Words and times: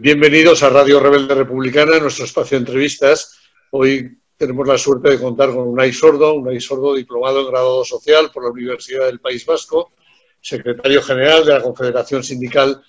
bienvenidos 0.00 0.62
a 0.62 0.68
Radio 0.68 1.00
Rebelde 1.00 1.34
Republicana, 1.34 1.98
nuestro 1.98 2.24
espacio 2.24 2.56
de 2.56 2.62
entrevistas. 2.62 3.38
Hoy 3.70 4.18
tenemos 4.36 4.66
la 4.66 4.78
suerte 4.78 5.10
de 5.10 5.18
contar 5.18 5.48
con 5.50 5.66
Unai 5.66 5.92
Sordo, 5.92 6.34
Unai 6.34 6.60
Sordo 6.60 6.94
diplomado 6.94 7.40
en 7.40 7.48
grado 7.48 7.84
social 7.84 8.30
por 8.32 8.44
la 8.44 8.50
Universidad 8.50 9.06
del 9.06 9.18
País 9.18 9.44
Vasco, 9.44 9.92
secretario 10.40 11.02
general 11.02 11.44
de 11.44 11.54
la 11.54 11.62
Confederación 11.62 12.22
Sindical 12.22 12.80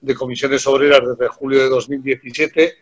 de 0.00 0.14
Comisiones 0.14 0.66
Obreras 0.66 1.00
desde 1.06 1.28
julio 1.28 1.62
de 1.62 1.68
2017 1.68 2.74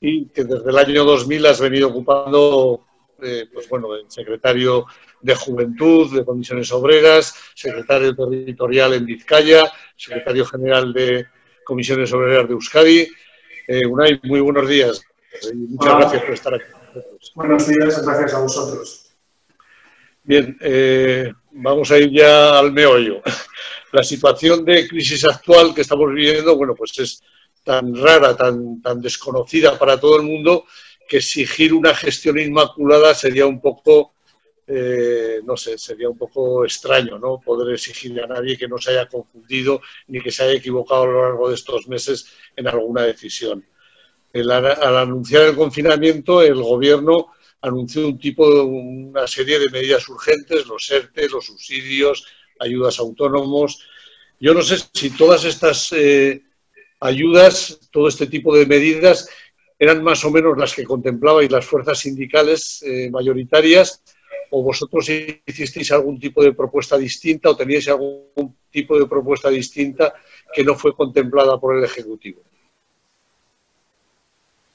y 0.00 0.26
que 0.26 0.44
desde 0.44 0.70
el 0.70 0.78
año 0.78 1.04
2000 1.04 1.46
has 1.46 1.60
venido 1.60 1.88
ocupando, 1.88 2.84
eh, 3.22 3.46
pues 3.52 3.68
bueno, 3.68 3.94
el 3.94 4.10
secretario 4.10 4.84
de 5.22 5.34
Juventud 5.34 6.14
de 6.14 6.24
Comisiones 6.24 6.70
Obreras, 6.72 7.34
secretario 7.54 8.14
territorial 8.14 8.92
en 8.92 9.06
Vizcaya, 9.06 9.72
secretario 9.96 10.44
general 10.44 10.92
de 10.92 11.26
Comisiones 11.66 12.12
Obreras 12.12 12.46
de 12.46 12.54
Euskadi. 12.54 13.08
Eh, 13.66 13.84
Unai, 13.86 14.20
muy 14.22 14.40
buenos 14.40 14.68
días 14.68 15.02
y 15.52 15.56
muchas 15.56 15.98
gracias 15.98 16.22
por 16.22 16.34
estar 16.34 16.54
aquí. 16.54 16.64
Buenos 17.34 17.66
días, 17.66 18.06
gracias 18.06 18.34
a 18.34 18.38
vosotros. 18.38 19.10
Bien, 20.22 20.56
eh, 20.60 21.32
vamos 21.50 21.90
a 21.90 21.98
ir 21.98 22.10
ya 22.12 22.58
al 22.58 22.72
meollo. 22.72 23.20
La 23.92 24.04
situación 24.04 24.64
de 24.64 24.86
crisis 24.86 25.24
actual 25.24 25.74
que 25.74 25.80
estamos 25.80 26.12
viviendo, 26.14 26.56
bueno, 26.56 26.74
pues 26.74 26.96
es 26.98 27.22
tan 27.64 27.94
rara, 27.96 28.36
tan, 28.36 28.80
tan 28.80 29.00
desconocida 29.00 29.76
para 29.76 29.98
todo 29.98 30.16
el 30.16 30.22
mundo, 30.22 30.66
que 31.08 31.16
exigir 31.18 31.74
una 31.74 31.94
gestión 31.94 32.38
inmaculada 32.38 33.12
sería 33.12 33.46
un 33.46 33.60
poco, 33.60 34.14
eh, 34.68 35.40
no 35.44 35.56
sé, 35.56 35.78
sería 35.78 36.08
un 36.08 36.18
poco 36.18 36.64
extraño, 36.64 37.18
¿no? 37.18 37.40
Poder 37.40 37.74
exigirle 37.74 38.24
a 38.24 38.26
nadie 38.26 38.58
que 38.58 38.66
no 38.66 38.78
se 38.78 38.90
haya 38.90 39.06
confundido 39.06 39.80
ni 40.08 40.20
que 40.20 40.32
se 40.32 40.42
haya 40.42 40.54
equivocado 40.54 41.04
a 41.04 41.06
lo 41.06 41.22
largo 41.22 41.48
de 41.48 41.54
estos 41.54 41.86
meses 41.86 42.32
en 42.56 42.66
alguna 42.66 43.02
decisión. 43.02 43.64
al 44.34 44.96
anunciar 44.96 45.44
el 45.44 45.56
confinamiento, 45.56 46.42
el 46.42 46.60
gobierno 46.62 47.32
anunció 47.62 48.06
un 48.06 48.18
tipo, 48.18 48.44
una 48.64 49.26
serie 49.26 49.58
de 49.58 49.70
medidas 49.70 50.08
urgentes, 50.08 50.66
los 50.66 50.90
ERTE, 50.90 51.28
los 51.28 51.46
subsidios, 51.46 52.26
ayudas 52.58 52.98
a 52.98 53.02
autónomos. 53.02 53.86
Yo 54.40 54.52
no 54.52 54.62
sé 54.62 54.78
si 54.92 55.10
todas 55.10 55.44
estas 55.44 55.92
eh, 55.92 56.42
ayudas, 57.00 57.88
todo 57.92 58.08
este 58.08 58.26
tipo 58.26 58.56
de 58.56 58.66
medidas, 58.66 59.28
eran 59.78 60.02
más 60.02 60.24
o 60.24 60.30
menos 60.30 60.58
las 60.58 60.74
que 60.74 60.84
contemplabais 60.84 61.50
las 61.50 61.66
fuerzas 61.66 61.98
sindicales 62.00 62.82
eh, 62.82 63.10
mayoritarias 63.10 64.02
o 64.50 64.62
vosotros 64.62 65.08
hicisteis 65.46 65.90
algún 65.92 66.18
tipo 66.18 66.42
de 66.42 66.52
propuesta 66.52 66.96
distinta 66.96 67.50
o 67.50 67.56
teníais 67.56 67.88
algún 67.88 68.56
tipo 68.70 68.98
de 68.98 69.06
propuesta 69.06 69.48
distinta 69.48 70.14
que 70.52 70.64
no 70.64 70.74
fue 70.74 70.94
contemplada 70.94 71.58
por 71.58 71.76
el 71.76 71.84
Ejecutivo. 71.84 72.42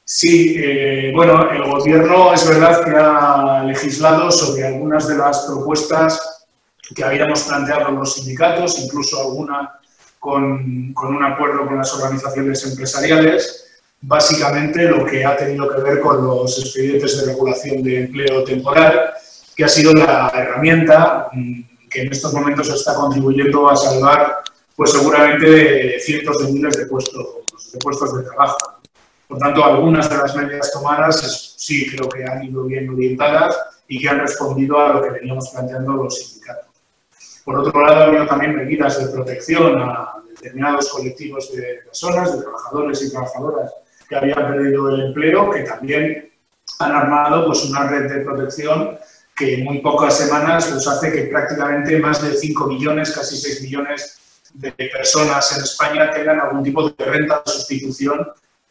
Sí, 0.04 0.56
eh, 0.58 1.12
bueno, 1.16 1.50
el 1.52 1.64
Gobierno 1.64 2.34
es 2.34 2.48
verdad 2.48 2.84
que 2.84 2.92
ha 2.92 3.64
legislado 3.64 4.30
sobre 4.30 4.68
algunas 4.68 5.08
de 5.08 5.18
las 5.18 5.46
propuestas 5.46 6.48
que 6.94 7.04
habíamos 7.04 7.44
planteado 7.44 7.92
los 7.92 8.16
sindicatos, 8.16 8.80
incluso 8.80 9.22
alguna 9.22 9.80
con, 10.20 10.94
un 10.96 11.24
acuerdo 11.24 11.66
con 11.66 11.78
las 11.78 11.94
organizaciones 11.96 12.64
empresariales, 12.64 13.82
básicamente 14.02 14.84
lo 14.84 15.06
que 15.06 15.26
ha 15.26 15.36
tenido 15.36 15.68
que 15.74 15.82
ver 15.82 16.00
con 16.00 16.24
los 16.24 16.60
expedientes 16.60 17.18
de 17.18 17.34
regulación 17.34 17.82
de 17.82 18.04
empleo 18.04 18.44
temporal, 18.44 19.14
que 19.62 19.66
ha 19.66 19.70
sido 19.70 19.94
la 19.94 20.32
herramienta 20.34 21.30
mm, 21.32 21.62
que 21.88 22.02
en 22.02 22.12
estos 22.12 22.34
momentos 22.34 22.68
está 22.70 22.96
contribuyendo 22.96 23.70
a 23.70 23.76
salvar, 23.76 24.38
pues 24.76 24.92
seguramente, 24.92 26.00
cientos 26.00 26.40
de 26.40 26.52
miles 26.52 26.78
de 26.78 26.88
puestos, 26.88 27.28
de 27.72 27.78
puestos 27.78 28.18
de 28.18 28.24
trabajo. 28.24 28.58
Por 29.28 29.38
tanto, 29.38 29.64
algunas 29.64 30.10
de 30.10 30.18
las 30.18 30.36
medidas 30.36 30.72
tomadas 30.72 31.54
sí 31.58 31.88
creo 31.92 32.10
que 32.10 32.26
han 32.26 32.44
ido 32.44 32.64
bien 32.64 32.90
orientadas 32.90 33.56
y 33.88 34.02
que 34.02 34.10
han 34.10 34.22
respondido 34.22 34.80
a 34.80 34.94
lo 34.94 35.04
que 35.04 35.12
veníamos 35.12 35.50
planteando 35.50 35.94
los 35.94 36.18
sindicatos. 36.18 36.72
Por 37.46 37.60
otro 37.60 37.86
lado, 37.86 38.00
ha 38.00 38.06
habido 38.06 38.26
también 38.26 38.56
medidas 38.56 38.98
de 38.98 39.14
protección 39.14 39.80
a 39.80 40.14
determinados 40.28 40.90
colectivos 40.90 41.52
de 41.52 41.82
personas, 41.86 42.36
de 42.36 42.42
trabajadores 42.42 43.00
y 43.04 43.12
trabajadoras 43.12 43.72
que 44.10 44.16
habían 44.16 44.38
perdido 44.38 44.90
el 44.90 45.02
empleo, 45.02 45.52
que 45.52 45.62
también 45.62 46.32
han 46.80 46.92
armado 46.94 47.46
pues, 47.46 47.64
una 47.66 47.88
red 47.88 48.12
de 48.12 48.22
protección 48.22 48.98
que 49.42 49.56
en 49.56 49.64
muy 49.64 49.80
pocas 49.80 50.18
semanas 50.18 50.68
pues, 50.68 50.88
hace 50.88 51.12
que 51.12 51.24
prácticamente 51.24 52.00
más 52.00 52.22
de 52.22 52.38
5 52.38 52.68
millones, 52.68 53.12
casi 53.12 53.36
6 53.38 53.64
millones 53.64 54.20
de 54.54 54.72
personas 54.72 55.58
en 55.58 55.64
España 55.64 56.12
tengan 56.12 56.40
algún 56.40 56.64
tipo 56.64 56.90
de 56.90 57.06
renta 57.06 57.42
de 57.44 57.52
sustitución, 57.52 58.28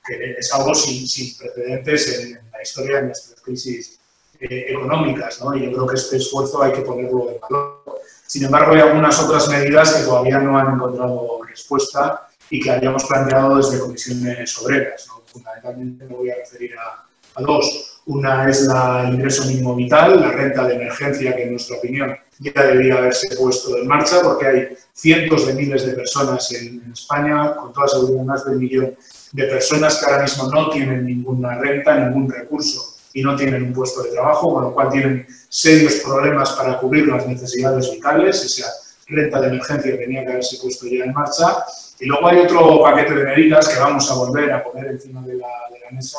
que 0.06 0.36
es 0.38 0.54
algo 0.54 0.74
sin, 0.74 1.36
precedentes 1.36 2.20
en, 2.20 2.34
la 2.52 2.62
historia 2.62 2.96
de 2.98 3.06
nuestras 3.06 3.40
crisis 3.40 3.98
eh, 4.38 4.66
económicas. 4.68 5.40
¿no? 5.40 5.56
Y 5.56 5.64
yo 5.64 5.72
creo 5.72 5.86
que 5.86 5.96
este 5.96 6.18
esfuerzo 6.18 6.62
hay 6.62 6.72
que 6.72 6.82
ponerlo 6.82 7.30
en 7.30 7.40
valor. 7.40 7.82
Sin 8.26 8.44
embargo, 8.44 8.74
hay 8.74 8.80
algunas 8.80 9.18
otras 9.20 9.48
medidas 9.48 9.92
que 9.92 10.04
todavía 10.04 10.38
no 10.38 10.56
han 10.56 10.74
encontrado 10.74 11.42
respuesta 11.48 12.28
y 12.48 12.60
que 12.60 12.70
habíamos 12.70 13.04
planteado 13.04 13.56
desde 13.56 13.80
comisiones 13.80 14.56
obreras. 14.58 15.08
Fundamentalmente 15.26 16.04
me 16.04 16.14
voy 16.14 16.30
a 16.30 16.36
referir 16.36 16.76
a, 16.78 17.09
dos. 17.38 17.86
Una 18.06 18.48
es 18.48 18.62
la, 18.62 19.04
el 19.06 19.14
ingreso 19.14 19.44
mínimo 19.44 19.76
vital, 19.76 20.20
la 20.20 20.32
renta 20.32 20.66
de 20.66 20.74
emergencia, 20.74 21.36
que 21.36 21.44
en 21.44 21.50
nuestra 21.52 21.76
opinión 21.76 22.16
ya 22.38 22.62
debería 22.62 22.96
haberse 22.96 23.36
puesto 23.36 23.76
en 23.76 23.86
marcha, 23.86 24.22
porque 24.22 24.46
hay 24.46 24.68
cientos 24.92 25.46
de 25.46 25.54
miles 25.54 25.86
de 25.86 25.92
personas 25.92 26.50
en, 26.52 26.82
en 26.84 26.92
España, 26.92 27.54
con 27.54 27.72
toda 27.72 27.86
seguridad 27.88 28.24
más 28.24 28.44
de 28.44 28.52
un 28.52 28.58
millón 28.58 28.96
de 29.32 29.44
personas 29.44 29.98
que 29.98 30.06
ahora 30.06 30.22
mismo 30.22 30.50
no 30.50 30.70
tienen 30.70 31.04
ninguna 31.04 31.58
renta, 31.58 31.94
ningún 31.96 32.30
recurso 32.30 32.96
y 33.12 33.22
no 33.22 33.36
tienen 33.36 33.62
un 33.62 33.72
puesto 33.72 34.02
de 34.02 34.10
trabajo, 34.10 34.54
con 34.54 34.64
lo 34.64 34.74
cual 34.74 34.90
tienen 34.90 35.26
serios 35.48 35.94
problemas 35.96 36.52
para 36.52 36.78
cubrir 36.78 37.06
las 37.08 37.26
necesidades 37.26 37.90
vitales. 37.90 38.44
Esa 38.44 38.72
renta 39.06 39.40
de 39.40 39.48
emergencia 39.48 39.98
tenía 39.98 40.24
que 40.24 40.30
haberse 40.30 40.58
puesto 40.62 40.86
ya 40.86 41.04
en 41.04 41.12
marcha. 41.12 41.64
Y 42.00 42.06
luego 42.06 42.28
hay 42.28 42.38
otro 42.38 42.82
paquete 42.82 43.14
de 43.14 43.24
medidas 43.24 43.68
que 43.68 43.78
vamos 43.78 44.10
a 44.10 44.14
volver 44.14 44.52
a 44.52 44.62
poner 44.62 44.86
encima 44.86 45.22
de 45.22 45.36
la, 45.36 45.48
mesa 45.92 46.18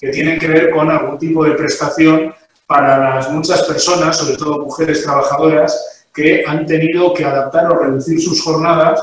que 0.00 0.10
tienen 0.10 0.38
que 0.38 0.46
ver 0.46 0.70
con 0.70 0.88
algún 0.88 1.18
tipo 1.18 1.44
de 1.44 1.50
prestación 1.52 2.32
para 2.66 3.16
las 3.16 3.32
muchas 3.32 3.64
personas, 3.64 4.16
sobre 4.16 4.36
todo 4.36 4.60
mujeres 4.60 5.02
trabajadoras, 5.02 6.06
que 6.14 6.44
han 6.46 6.64
tenido 6.66 7.12
que 7.12 7.24
adaptar 7.24 7.66
o 7.66 7.78
reducir 7.80 8.22
sus 8.22 8.40
jornadas 8.40 9.00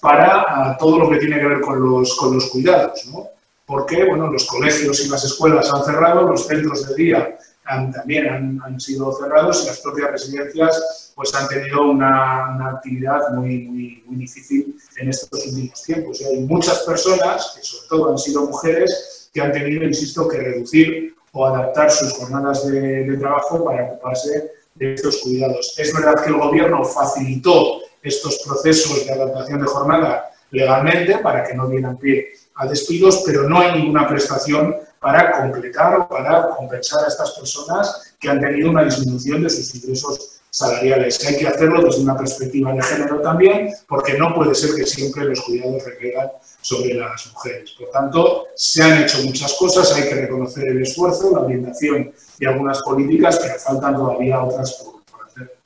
para 0.00 0.76
todo 0.80 0.98
lo 0.98 1.10
que 1.10 1.18
tiene 1.18 1.38
que 1.38 1.46
ver 1.46 1.60
con 1.60 1.80
los, 1.80 2.16
con 2.16 2.34
los 2.34 2.46
cuidados. 2.46 3.06
¿no? 3.06 3.28
porque 3.72 4.04
bueno, 4.04 4.30
los 4.30 4.44
colegios 4.44 5.04
y 5.04 5.08
las 5.08 5.24
escuelas 5.24 5.72
han 5.72 5.82
cerrado, 5.82 6.28
los 6.28 6.46
centros 6.46 6.86
de 6.86 6.94
día 6.94 7.38
también 7.64 8.60
han, 8.62 8.80
sido 8.80 9.12
cerrados 9.12 9.62
y 9.62 9.66
las 9.66 9.80
propias 9.80 10.10
residencias 10.10 11.12
pues, 11.14 11.34
han 11.34 11.48
tenido 11.48 11.90
una, 11.90 12.68
actividad 12.70 13.30
muy, 13.30 13.62
muy, 13.68 14.02
muy, 14.06 14.16
difícil 14.16 14.76
en 14.96 15.08
estos 15.08 15.46
últimos 15.46 15.82
tiempos. 15.82 16.20
Y 16.20 16.24
hay 16.24 16.40
muchas 16.40 16.80
personas, 16.80 17.54
que 17.56 17.62
sobre 17.64 17.88
todo 17.88 18.10
han 18.10 18.18
sido 18.18 18.46
mujeres, 18.46 19.30
que 19.32 19.40
han 19.40 19.52
tenido, 19.52 19.84
insisto, 19.84 20.28
que 20.28 20.38
reducir 20.38 21.14
o 21.32 21.46
adaptar 21.46 21.90
sus 21.90 22.12
jornadas 22.12 22.66
de, 22.66 23.04
de 23.04 23.16
trabajo 23.16 23.64
para 23.64 23.84
ocuparse 23.84 24.50
de 24.74 24.94
estos 24.94 25.18
cuidados. 25.18 25.74
Es 25.78 25.92
verdad 25.94 26.22
que 26.22 26.30
el 26.30 26.38
Gobierno 26.38 26.84
facilitó 26.84 27.80
estos 28.02 28.38
procesos 28.44 29.06
de 29.06 29.12
adaptación 29.12 29.60
de 29.60 29.66
jornada 29.66 30.30
legalmente 30.50 31.18
para 31.18 31.44
que 31.44 31.54
no 31.54 31.68
dieran 31.68 31.96
pie 31.96 32.32
a 32.54 32.66
despidos, 32.66 33.22
pero 33.24 33.48
no 33.48 33.58
hay 33.58 33.80
ninguna 33.80 34.08
prestación 34.08 34.76
para 35.02 35.32
completar 35.32 35.98
o 35.98 36.08
para 36.08 36.48
compensar 36.50 37.04
a 37.04 37.08
estas 37.08 37.32
personas 37.32 38.14
que 38.20 38.30
han 38.30 38.40
tenido 38.40 38.70
una 38.70 38.84
disminución 38.84 39.42
de 39.42 39.50
sus 39.50 39.74
ingresos 39.74 40.40
salariales. 40.48 41.26
Hay 41.26 41.38
que 41.38 41.48
hacerlo 41.48 41.82
desde 41.82 42.02
una 42.02 42.16
perspectiva 42.16 42.72
de 42.72 42.82
género 42.82 43.20
también, 43.20 43.72
porque 43.88 44.16
no 44.16 44.32
puede 44.32 44.54
ser 44.54 44.76
que 44.76 44.86
siempre 44.86 45.24
los 45.24 45.40
cuidados 45.40 45.84
recaigan 45.84 46.28
sobre 46.60 46.94
las 46.94 47.26
mujeres. 47.32 47.72
Por 47.72 47.90
tanto, 47.90 48.44
se 48.54 48.82
han 48.82 49.02
hecho 49.02 49.22
muchas 49.24 49.54
cosas, 49.54 49.92
hay 49.92 50.08
que 50.08 50.14
reconocer 50.14 50.68
el 50.68 50.82
esfuerzo, 50.82 51.32
la 51.32 51.40
orientación 51.40 52.12
de 52.38 52.46
algunas 52.46 52.80
políticas, 52.82 53.40
pero 53.42 53.58
faltan 53.58 53.96
todavía 53.96 54.40
otras 54.40 54.72
por, 54.84 55.26
hacer. 55.26 55.56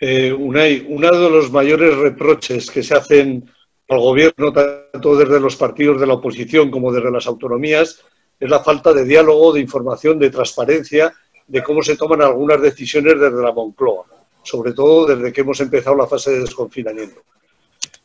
Eh, 0.00 0.32
uno 0.32 0.60
de 0.60 1.30
los 1.30 1.52
mayores 1.52 1.96
reproches 1.96 2.70
que 2.70 2.82
se 2.82 2.94
hacen 2.94 3.48
al 3.88 3.98
gobierno, 3.98 4.52
tanto 4.52 5.16
desde 5.16 5.40
los 5.40 5.56
partidos 5.56 6.00
de 6.00 6.06
la 6.06 6.14
oposición 6.14 6.70
como 6.70 6.92
desde 6.92 7.10
las 7.10 7.26
autonomías, 7.26 8.02
es 8.40 8.50
la 8.50 8.60
falta 8.60 8.92
de 8.92 9.04
diálogo, 9.04 9.52
de 9.52 9.60
información, 9.60 10.18
de 10.18 10.30
transparencia, 10.30 11.12
de 11.46 11.62
cómo 11.62 11.82
se 11.82 11.96
toman 11.96 12.22
algunas 12.22 12.60
decisiones 12.60 13.20
desde 13.20 13.42
la 13.42 13.52
Moncloa, 13.52 14.06
sobre 14.42 14.72
todo 14.72 15.06
desde 15.06 15.32
que 15.32 15.42
hemos 15.42 15.60
empezado 15.60 15.96
la 15.96 16.06
fase 16.06 16.32
de 16.32 16.40
desconfinamiento. 16.40 17.22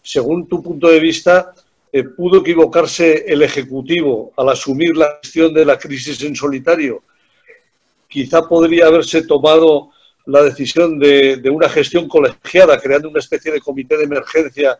Según 0.01 0.47
tu 0.47 0.61
punto 0.61 0.89
de 0.89 0.99
vista, 0.99 1.53
eh, 1.91 2.03
¿pudo 2.03 2.41
equivocarse 2.41 3.25
el 3.27 3.41
Ejecutivo 3.41 4.33
al 4.35 4.49
asumir 4.49 4.95
la 4.97 5.17
gestión 5.21 5.53
de 5.53 5.65
la 5.65 5.77
crisis 5.77 6.21
en 6.23 6.35
solitario? 6.35 7.03
Quizá 8.07 8.47
podría 8.47 8.87
haberse 8.87 9.23
tomado 9.23 9.91
la 10.25 10.43
decisión 10.43 10.99
de, 10.99 11.37
de 11.37 11.49
una 11.49 11.69
gestión 11.69 12.07
colegiada, 12.07 12.79
creando 12.79 13.09
una 13.09 13.19
especie 13.19 13.51
de 13.51 13.61
comité 13.61 13.97
de 13.97 14.03
emergencia 14.03 14.77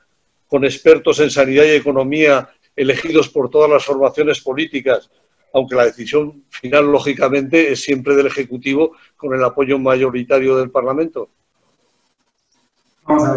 con 0.50 0.66
expertos 0.66 1.20
en 1.20 1.30
sanidad 1.30 1.64
y 1.64 1.70
economía 1.70 2.50
elegidos 2.76 3.30
por 3.30 3.50
todas 3.50 3.70
las 3.70 3.86
formaciones 3.86 4.42
políticas, 4.42 5.10
aunque 5.54 5.76
la 5.76 5.86
decisión 5.86 6.44
final, 6.50 6.92
lógicamente, 6.92 7.72
es 7.72 7.82
siempre 7.82 8.16
del 8.16 8.28
Ejecutivo 8.28 8.94
con 9.16 9.34
el 9.34 9.44
apoyo 9.44 9.78
mayoritario 9.78 10.58
del 10.58 10.72
Parlamento? 10.72 11.30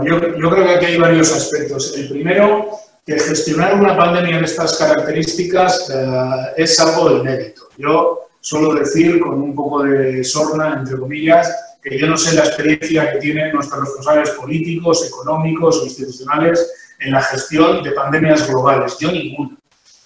yo, 0.04 0.20
creo 0.20 0.64
que 0.64 0.74
aquí 0.74 0.84
hay 0.86 0.98
varios 0.98 1.32
aspectos. 1.32 1.96
El 1.96 2.08
primero, 2.08 2.70
que 3.06 3.18
gestionar 3.18 3.74
una 3.74 3.96
pandemia 3.96 4.38
de 4.38 4.44
estas 4.44 4.76
características 4.76 5.90
eh, 5.90 6.52
es 6.58 6.78
algo 6.78 7.08
de 7.10 7.22
mérito. 7.22 7.68
Yo 7.78 8.28
suelo 8.40 8.74
decir, 8.74 9.18
con 9.20 9.40
un 9.40 9.54
poco 9.54 9.82
de 9.82 10.22
sorna, 10.24 10.74
entre 10.78 10.98
comillas, 10.98 11.71
que 11.82 11.98
yo 11.98 12.06
no 12.06 12.16
sé 12.16 12.34
la 12.36 12.44
experiencia 12.44 13.12
que 13.12 13.18
tienen 13.18 13.52
nuestros 13.52 13.80
responsables 13.80 14.30
políticos, 14.30 15.04
económicos 15.06 15.80
o 15.80 15.84
institucionales 15.84 16.72
en 17.00 17.12
la 17.12 17.20
gestión 17.22 17.82
de 17.82 17.90
pandemias 17.90 18.48
globales. 18.48 18.96
Yo 18.98 19.10
ninguna. 19.10 19.56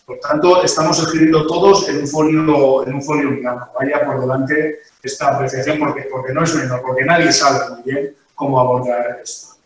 Por 0.06 0.18
tanto, 0.20 0.62
estamos 0.62 0.98
escribiendo 1.00 1.46
todos 1.46 1.88
en 1.88 1.98
un 1.98 2.06
folio, 2.06 2.86
en 2.86 2.94
un 2.94 3.02
folio 3.02 3.30
blanco. 3.40 3.72
Vaya 3.78 4.06
por 4.06 4.20
delante 4.20 4.78
esta 5.02 5.34
apreciación 5.34 5.78
porque, 5.78 6.02
porque 6.10 6.32
no 6.32 6.44
es 6.44 6.54
menor, 6.54 6.80
porque 6.80 7.04
nadie 7.04 7.32
sabe 7.32 7.74
muy 7.74 7.82
bien 7.82 8.14
cómo 8.34 8.60
abordar 8.60 9.20
esto. 9.22 9.56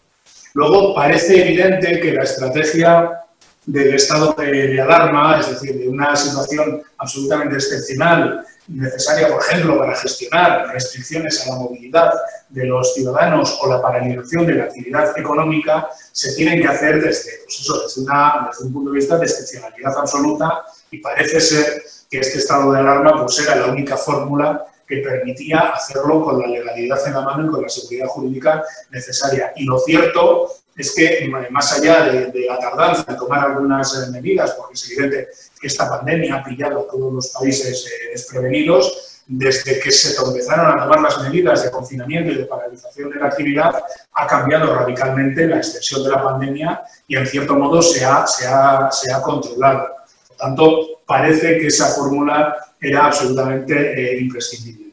Luego, 0.55 0.95
parece 0.95 1.43
evidente 1.43 2.01
que 2.01 2.13
la 2.13 2.23
estrategia 2.25 3.20
del 3.73 3.95
estado 3.95 4.35
de, 4.37 4.81
alarma, 4.81 5.39
es 5.39 5.51
decir, 5.51 5.79
de 5.79 5.89
una 5.89 6.17
situación 6.17 6.83
absolutamente 6.99 7.55
excepcional, 7.55 8.45
necesaria, 8.67 9.29
por 9.29 9.41
ejemplo, 9.43 9.79
para 9.79 9.97
gestionar 9.97 10.69
restricciones 10.73 11.45
a 11.45 11.51
la 11.51 11.57
movilidad 11.57 12.13
de 12.49 12.67
los 12.67 12.95
ciudadanos 12.95 13.59
o 13.63 13.69
la 13.69 13.81
paralización 13.81 14.47
de 14.47 14.55
la 14.55 14.65
actividad 14.65 15.17
económica, 15.17 15.89
se 16.13 16.35
tienen 16.35 16.61
que 16.61 16.69
hacer 16.69 17.01
desde, 17.01 17.31
pues 17.45 17.61
eso, 17.61 17.83
desde, 17.83 18.03
desde 18.03 18.65
un 18.65 18.73
punto 18.73 18.91
de 18.91 18.97
vista 18.97 19.17
de 19.19 19.27
excepcionalidad 19.27 19.97
absoluta 19.99 20.63
y 20.91 20.99
parece 20.99 21.41
ser 21.41 21.83
que 22.11 22.19
este 22.19 22.39
estado 22.39 22.73
de 22.73 22.81
alarma 22.81 23.25
pues, 23.25 23.39
era 23.39 23.57
la 23.57 23.67
única 23.67 23.97
fórmula 23.97 24.67
que 24.87 24.99
permitía 24.99 25.71
hacerlo 25.71 26.25
con 26.25 26.41
la 26.41 26.49
legalidad 26.49 26.99
en 27.07 27.15
la 27.15 27.21
mano 27.21 27.47
y 27.47 27.51
con 27.51 27.63
la 27.63 27.69
seguridad 27.69 28.09
jurídica 28.09 28.65
necesaria. 28.91 29.53
Y 29.55 29.65
lo 29.65 29.79
cierto 29.79 30.49
es 30.81 30.95
que, 30.95 31.31
más 31.51 31.79
allá 31.79 32.05
de, 32.05 32.47
la 32.47 32.59
tardanza 32.59 33.05
en 33.09 33.17
tomar 33.17 33.51
algunas 33.51 33.95
eh, 33.95 34.11
medidas, 34.11 34.53
porque 34.53 34.75
es 34.75 34.91
evidente 34.91 35.29
que 35.61 35.67
esta 35.67 35.89
pandemia 35.89 36.37
ha 36.37 36.45
pillado 36.45 36.81
a 36.81 36.91
todos 36.91 37.13
los 37.13 37.29
países 37.29 37.87
eh, 37.87 38.11
desprevenidos, 38.13 39.11
desde 39.27 39.79
que 39.79 39.93
se 39.93 40.21
empezaron 40.21 40.67
a 40.67 40.83
tomar 40.83 41.01
las 41.01 41.23
medidas 41.23 41.63
de 41.63 41.71
confinamiento 41.71 42.33
y 42.33 42.37
de 42.37 42.47
paralización 42.47 43.11
de 43.11 43.21
la 43.21 43.27
actividad, 43.27 43.81
ha 44.13 44.27
cambiado 44.27 44.75
radicalmente 44.75 45.47
la 45.47 45.59
extensión 45.59 46.03
de 46.03 46.11
la 46.11 46.23
pandemia 46.23 46.83
y, 47.07 47.17
en 47.17 47.27
cierto 47.27 47.55
modo, 47.55 47.81
se 47.81 48.05
ha, 48.05 48.27
controlado. 49.23 49.89
Por 50.27 50.37
tanto, 50.37 51.01
parece 51.07 51.59
que 51.59 51.69
esa 51.69 51.87
fórmula 51.87 52.57
era 52.81 53.07
absolutamente 53.07 54.15
eh, 54.15 54.21
imprescindible. 54.21 54.90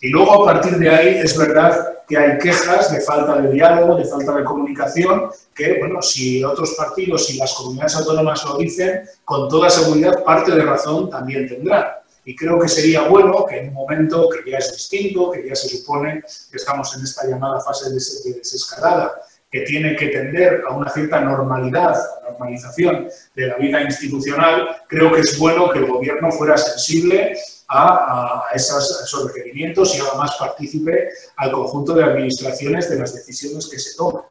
Y 0.00 0.08
luego, 0.08 0.42
a 0.42 0.52
partir 0.52 0.78
de 0.78 0.88
ahí, 0.88 1.18
es 1.18 1.36
verdad 1.36 1.98
que 2.08 2.16
hay 2.16 2.38
quejas 2.38 2.92
de 2.92 3.00
falta 3.02 3.40
de 3.40 3.52
diálogo, 3.52 3.96
de 3.96 4.04
falta 4.04 4.34
de 4.34 4.44
comunicación, 4.44 5.30
que, 5.54 5.78
bueno, 5.78 6.00
si 6.00 6.42
otros 6.42 6.74
partidos 6.76 7.30
y 7.30 7.36
las 7.36 7.52
comunidades 7.54 7.96
autónomas 7.96 8.44
lo 8.44 8.56
dicen, 8.56 9.02
con 9.24 9.48
toda 9.48 9.68
seguridad 9.68 10.24
parte 10.24 10.52
de 10.52 10.62
razón 10.62 11.10
también 11.10 11.46
tendrán. 11.46 11.84
Y 12.24 12.34
creo 12.34 12.58
que 12.58 12.68
sería 12.68 13.02
bueno 13.02 13.44
que 13.46 13.58
en 13.58 13.68
un 13.68 13.74
momento 13.74 14.28
que 14.28 14.50
ya 14.50 14.58
es 14.58 14.72
distinto, 14.72 15.30
que 15.30 15.46
ya 15.46 15.54
se 15.54 15.68
supone 15.68 16.22
que 16.50 16.56
estamos 16.56 16.96
en 16.96 17.04
esta 17.04 17.26
llamada 17.26 17.60
fase 17.60 17.90
de 17.90 17.94
desescalada, 17.94 19.20
que 19.50 19.60
tiene 19.62 19.96
que 19.96 20.08
tender 20.08 20.62
a 20.68 20.74
una 20.74 20.88
cierta 20.90 21.20
normalidad, 21.20 21.96
normalización 22.22 23.08
de 23.34 23.46
la 23.46 23.56
vida 23.56 23.82
institucional, 23.82 24.82
creo 24.86 25.12
que 25.12 25.20
es 25.20 25.38
bueno 25.38 25.70
que 25.70 25.80
el 25.80 25.86
Gobierno 25.86 26.30
fuera 26.30 26.56
sensible 26.56 27.36
a, 27.70 28.46
esos 28.54 29.24
requerimientos 29.26 29.94
y 29.96 30.00
haga 30.00 30.14
más 30.14 30.36
partícipe 30.36 31.08
al 31.36 31.52
conjunto 31.52 31.94
de 31.94 32.04
administraciones 32.04 32.90
de 32.90 32.98
las 32.98 33.14
decisiones 33.14 33.68
que 33.68 33.78
se 33.78 33.96
toman. 33.96 34.24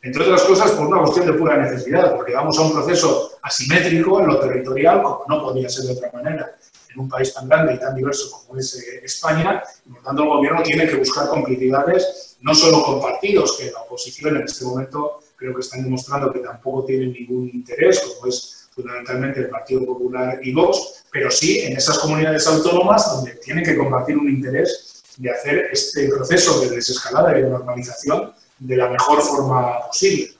Entre 0.00 0.22
otras 0.22 0.42
cosas, 0.42 0.70
por 0.72 0.86
una 0.86 1.00
cuestión 1.00 1.26
de 1.26 1.32
pura 1.32 1.56
necesidad, 1.56 2.14
porque 2.14 2.32
vamos 2.32 2.56
a 2.58 2.62
un 2.62 2.72
proceso 2.72 3.32
asimétrico 3.42 4.20
en 4.20 4.28
lo 4.28 4.38
territorial, 4.38 5.02
como 5.02 5.24
no 5.28 5.42
podía 5.42 5.68
ser 5.68 5.86
de 5.86 5.92
otra 5.92 6.12
manera, 6.12 6.56
en 6.94 7.00
un 7.00 7.08
país 7.08 7.34
tan 7.34 7.48
grande 7.48 7.74
y 7.74 7.78
tan 7.78 7.96
diverso 7.96 8.30
como 8.30 8.58
es 8.58 8.76
eh, 8.76 9.00
España, 9.04 9.60
y 9.84 9.90
por 9.90 10.02
tanto 10.02 10.22
el 10.22 10.28
Gobierno 10.28 10.62
tiene 10.62 10.88
que 10.88 10.96
buscar 10.96 11.28
complicidades 11.28 12.36
no 12.40 12.54
solo 12.54 12.84
con 12.84 13.00
partidos, 13.00 13.56
que 13.58 13.72
la 13.72 13.80
oposición 13.80 14.36
en 14.36 14.44
este 14.44 14.64
momento 14.64 15.18
creo 15.34 15.52
que 15.52 15.60
están 15.60 15.82
demostrando 15.82 16.32
que 16.32 16.38
tampoco 16.38 16.84
tienen 16.84 17.12
ningún 17.12 17.48
interés, 17.52 18.00
como 18.00 18.28
es 18.28 18.57
fundamentalmente 18.78 19.40
el 19.40 19.48
Partido 19.48 19.84
Popular 19.84 20.38
y 20.40 20.52
Vox, 20.52 21.04
pero 21.10 21.30
sí 21.30 21.60
en 21.60 21.76
esas 21.76 21.98
comunidades 21.98 22.46
autónomas 22.46 23.10
donde 23.12 23.32
tienen 23.32 23.64
que 23.64 23.76
compartir 23.76 24.16
un 24.16 24.28
interés 24.28 25.02
de 25.16 25.30
hacer 25.30 25.68
este 25.72 26.08
proceso 26.08 26.60
de 26.60 26.70
desescalada 26.76 27.36
y 27.36 27.42
de 27.42 27.50
normalización 27.50 28.32
de 28.58 28.76
la 28.76 28.88
mejor 28.88 29.20
forma 29.20 29.80
posible. 29.88 30.30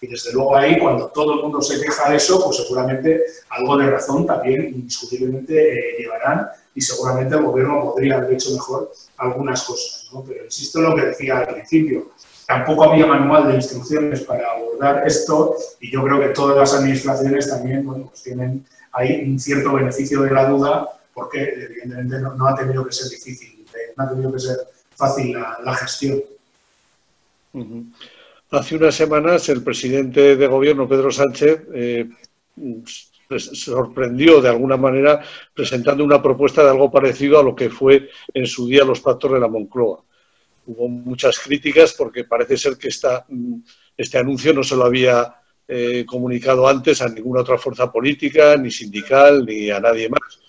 Y 0.00 0.06
desde 0.06 0.32
luego 0.32 0.56
ahí, 0.56 0.78
cuando 0.78 1.08
todo 1.08 1.34
el 1.34 1.42
mundo 1.42 1.60
se 1.60 1.80
queja 1.80 2.10
de 2.10 2.16
eso, 2.16 2.42
pues 2.44 2.58
seguramente 2.58 3.22
algo 3.50 3.76
de 3.76 3.90
razón 3.90 4.24
también 4.24 4.68
indiscutiblemente 4.68 5.72
eh, 5.72 5.96
llevarán 5.98 6.48
y 6.74 6.80
seguramente 6.80 7.34
el 7.34 7.42
gobierno 7.42 7.92
podría 7.92 8.16
haber 8.16 8.34
hecho 8.34 8.52
mejor 8.52 8.92
algunas 9.18 9.62
cosas. 9.64 10.08
Pero 10.26 10.44
insisto 10.44 10.78
en 10.78 10.84
lo 10.84 10.94
que 10.94 11.06
decía 11.06 11.38
al 11.38 11.48
principio, 11.48 12.12
Tampoco 12.50 12.82
había 12.82 13.06
manual 13.06 13.46
de 13.46 13.54
instrucciones 13.54 14.22
para 14.22 14.50
abordar 14.50 15.06
esto 15.06 15.54
y 15.80 15.88
yo 15.88 16.02
creo 16.02 16.18
que 16.18 16.30
todas 16.30 16.56
las 16.56 16.74
administraciones 16.74 17.48
también 17.48 17.84
pues 17.84 18.24
tienen 18.24 18.66
ahí 18.90 19.22
un 19.24 19.38
cierto 19.38 19.72
beneficio 19.72 20.22
de 20.22 20.32
la 20.32 20.48
duda 20.48 20.88
porque 21.14 21.44
evidentemente 21.44 22.18
no, 22.18 22.48
ha 22.48 22.56
tenido 22.56 22.84
que 22.84 22.90
ser 22.90 23.08
difícil, 23.08 23.64
eh, 23.72 23.92
no 23.96 24.02
ha 24.02 24.10
tenido 24.10 24.32
que 24.32 24.40
ser 24.40 24.56
fácil 24.96 25.38
la, 25.64 25.74
gestión. 25.76 26.24
Hace 28.50 28.74
unas 28.74 28.96
semanas 28.96 29.48
el 29.48 29.62
presidente 29.62 30.34
de 30.34 30.46
gobierno, 30.48 30.88
Pedro 30.88 31.12
Sánchez, 31.12 31.62
eh, 31.72 32.08
sorprendió 33.38 34.40
de 34.40 34.48
alguna 34.48 34.76
manera 34.76 35.22
presentando 35.54 36.02
una 36.02 36.20
propuesta 36.20 36.64
de 36.64 36.70
algo 36.70 36.90
parecido 36.90 37.38
a 37.38 37.44
lo 37.44 37.54
que 37.54 37.70
fue 37.70 38.08
en 38.34 38.46
su 38.46 38.66
día 38.66 38.84
los 38.84 38.98
pactos 38.98 39.30
de 39.30 39.38
la 39.38 39.46
Moncloa 39.46 40.02
hubo 40.66 40.88
muchas 40.88 41.38
críticas 41.38 41.94
porque 41.96 42.24
parece 42.24 42.56
ser 42.56 42.76
que 42.76 42.88
esta, 42.88 43.26
este 43.96 44.18
anuncio 44.18 44.52
no 44.52 44.62
se 44.62 44.76
lo 44.76 44.84
había 44.84 45.34
eh, 45.66 46.04
comunicado 46.06 46.66
antes 46.66 47.00
a 47.00 47.08
ninguna 47.08 47.42
otra 47.42 47.58
fuerza 47.58 47.90
política, 47.92 48.56
ni 48.56 48.70
sindical, 48.70 49.44
ni 49.44 49.70
a 49.70 49.78
nadie 49.78 50.08
más. 50.08 50.40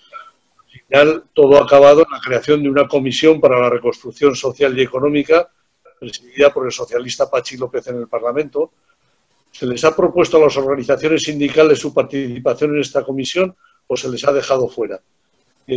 Al 0.72 0.80
final, 0.86 1.24
todo 1.32 1.58
ha 1.58 1.64
acabado 1.64 2.00
en 2.00 2.10
la 2.10 2.20
creación 2.20 2.62
de 2.62 2.68
una 2.68 2.88
comisión 2.88 3.40
para 3.40 3.58
la 3.60 3.70
reconstrucción 3.70 4.34
social 4.34 4.76
y 4.78 4.82
económica, 4.82 5.48
presidida 6.00 6.52
por 6.52 6.66
el 6.66 6.72
socialista 6.72 7.30
Pachi 7.30 7.56
López 7.56 7.86
en 7.86 7.98
el 7.98 8.08
Parlamento. 8.08 8.72
¿Se 9.52 9.66
les 9.66 9.84
ha 9.84 9.94
propuesto 9.94 10.38
a 10.38 10.40
las 10.40 10.56
organizaciones 10.56 11.22
sindicales 11.22 11.78
su 11.78 11.94
participación 11.94 12.74
en 12.74 12.80
esta 12.80 13.04
comisión 13.04 13.54
o 13.86 13.96
se 13.96 14.08
les 14.08 14.26
ha 14.26 14.32
dejado 14.32 14.68
fuera? 14.68 15.00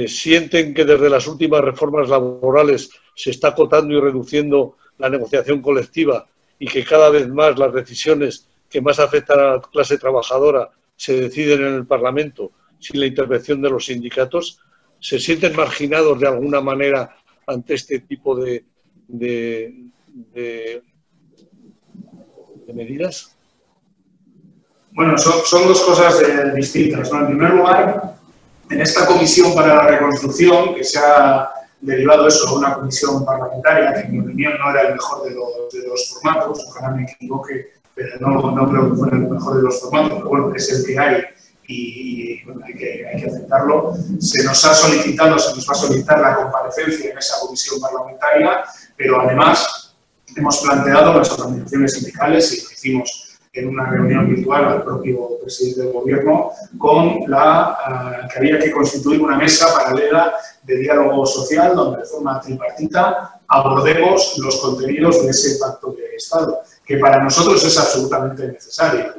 ¿Sienten 0.08 0.74
que 0.74 0.84
desde 0.84 1.10
las 1.10 1.27
últimas 1.27 1.62
reformas 1.62 2.10
laborales 2.10 2.89
se 3.15 3.30
está 3.30 3.50
acotando 3.50 3.94
y 3.94 4.00
reduciendo 4.00 4.77
la 4.98 5.10
negociación 5.10 5.62
colectiva 5.62 6.27
y 6.58 6.68
que 6.68 6.84
cada 6.84 7.10
vez 7.10 7.27
más 7.27 7.58
las 7.58 7.74
decisiones 7.74 8.48
que 8.70 8.82
más 8.82 9.00
afectan 9.00 9.39
a 9.39 9.56
la 9.56 9.62
clase 9.62 9.98
trabajadora 9.98 10.70
se 10.96 11.22
deciden 11.22 11.62
en 11.62 11.74
el 11.75 11.86
Parlamento 11.86 12.51
sin 12.80 13.00
la 13.00 13.06
intervención 13.06 13.62
de 13.62 13.70
los 13.70 13.86
sindicatos? 13.86 14.60
¿Se 15.00 15.20
sienten 15.20 15.56
marginados 15.56 16.20
de 16.20 16.27
alguna 16.27 16.62
manera 16.62 17.15
ante 17.46 17.75
este 17.75 18.00
tipo 18.00 18.36
de, 18.36 18.63
de, 19.08 19.74
medidas? 22.74 23.36
Bueno, 24.92 25.18
son, 25.18 25.68
dos 25.68 25.82
cosas 25.82 26.22
eh, 26.22 26.54
distintas. 26.56 27.12
En 27.12 27.27
primer 27.27 27.54
lugar, 27.54 28.15
en 28.69 28.81
esta 28.81 29.05
comisión 29.05 29.53
para 29.53 29.75
la 29.75 29.88
reconstrucción, 29.88 30.75
que 30.75 30.84
se 30.84 31.00
ha 31.00 31.50
derivado 31.81 32.27
eso 32.27 32.48
a 32.48 32.53
una 32.53 32.74
comisión 32.74 33.25
parlamentaria, 33.25 33.93
que 33.93 34.00
en 34.01 34.12
mi 34.12 34.19
opinión 34.19 34.53
no 34.60 34.72
era 34.72 34.81
el 34.88 34.93
mejor 34.93 35.24
de 35.24 35.36
los, 35.36 36.10
formatos, 36.10 36.65
ojalá 36.69 36.89
me 36.95 37.03
equivoque, 37.03 37.74
pero 37.93 38.19
no, 38.19 38.51
no, 38.51 38.69
creo 38.69 38.91
que 38.91 38.98
fuera 38.98 39.17
el 39.17 39.29
mejor 39.29 39.57
de 39.57 39.63
los 39.63 39.79
formatos, 39.81 40.13
pero 40.17 40.29
bueno, 40.29 40.55
es 40.55 40.72
el 40.72 40.86
que 40.86 41.00
hay 41.00 41.24
y, 41.67 42.41
hay, 42.63 42.74
que, 42.74 43.07
hay, 43.07 43.22
que, 43.22 43.29
aceptarlo. 43.29 43.93
Se 44.19 44.43
nos 44.43 44.65
ha 44.65 44.74
solicitado, 44.74 45.38
se 45.39 45.55
nos 45.55 45.67
va 45.67 45.72
a 45.72 45.75
solicitar 45.75 46.19
la 46.19 46.36
comparecencia 46.36 47.12
en 47.12 47.17
esa 47.17 47.39
comisión 47.39 47.79
parlamentaria, 47.79 48.63
pero 48.98 49.22
además 49.22 49.95
hemos 50.36 50.57
planteado 50.60 51.13
las 51.13 51.31
organizaciones 51.31 51.93
sindicales 51.93 52.53
y 52.53 52.74
hicimos 52.74 53.25
en 53.56 53.70
una 53.70 53.90
reunión 53.90 54.28
virtual 54.36 54.66
al 54.66 54.84
propio 54.84 55.40
presidente 55.42 55.82
del 55.82 55.94
gobierno 55.94 56.52
con 56.78 57.22
la 57.28 57.78
eh, 58.26 58.28
que 58.32 58.40
había 58.40 58.60
que 58.60 58.72
constituir 58.72 59.22
una 59.22 59.38
mesa 59.38 59.74
paralela 59.74 60.34
de 60.64 60.76
diálogo 60.78 61.26
social 61.26 61.74
donde 61.76 62.00
de 62.00 62.06
forma 62.06 62.42
tripartita 62.42 63.40
abordemos 63.48 64.38
los 64.40 64.58
contenidos 64.58 65.24
de 65.24 65.30
ese 65.30 65.58
pacto 65.60 65.92
de 65.92 66.16
Estado, 66.16 66.62
que 66.86 66.98
para 66.98 67.24
nosotros 67.24 67.64
es 67.64 67.78
absolutamente 67.78 68.48
necesario. 68.48 69.14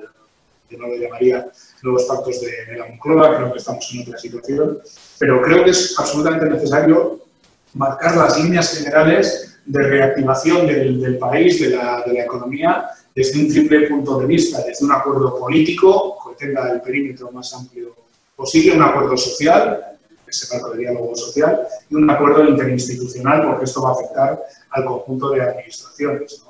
yo 0.69 0.79
no 0.79 0.89
lo 0.89 0.97
llamaría 0.97 1.47
nuevos 1.83 2.05
pactos 2.05 2.41
de, 2.41 2.77
la 2.77 2.87
Moncloa, 2.87 3.37
creo 3.37 3.53
que 3.53 3.59
estamos 3.59 3.89
en 3.95 4.03
otra 4.03 4.19
situación, 4.19 4.79
pero 5.19 5.43
creo 5.43 5.65
que 5.65 5.71
es 5.71 5.95
absolutamente 5.99 6.47
necesario 6.47 7.21
marcar 7.75 8.17
las 8.17 8.39
líneas 8.43 8.77
generales 8.77 9.56
de 9.67 9.83
reactivación 9.83 10.67
del, 10.67 11.19
país, 11.19 11.61
de 11.61 11.77
la, 11.77 12.03
de 12.07 12.13
la, 12.15 12.23
economía, 12.23 12.89
desde 13.15 13.41
un 13.41 13.49
triple 13.49 13.89
punto 13.89 14.19
de 14.21 14.27
vista, 14.27 14.63
desde 14.63 14.85
un 14.85 14.93
acuerdo 14.93 15.39
político, 15.39 16.17
que 16.39 16.47
tenga 16.47 16.71
el 16.71 16.81
perímetro 16.81 17.31
más 17.33 17.53
amplio 17.53 17.95
posible, 18.37 18.77
un 18.77 18.83
acuerdo 18.83 19.17
social, 19.17 19.99
ese 20.27 20.55
marco 20.55 20.71
de 20.71 20.79
diálogo 20.79 21.17
social, 21.17 21.67
y 21.91 21.95
un 21.95 22.09
acuerdo 22.09 22.45
interinstitucional, 22.45 23.47
porque 23.47 23.65
esto 23.65 23.83
va 23.83 23.91
a 23.91 23.93
afectar 23.93 24.43
al 24.71 24.85
conjunto 24.85 25.31
de 25.31 25.43
administraciones. 25.43 26.43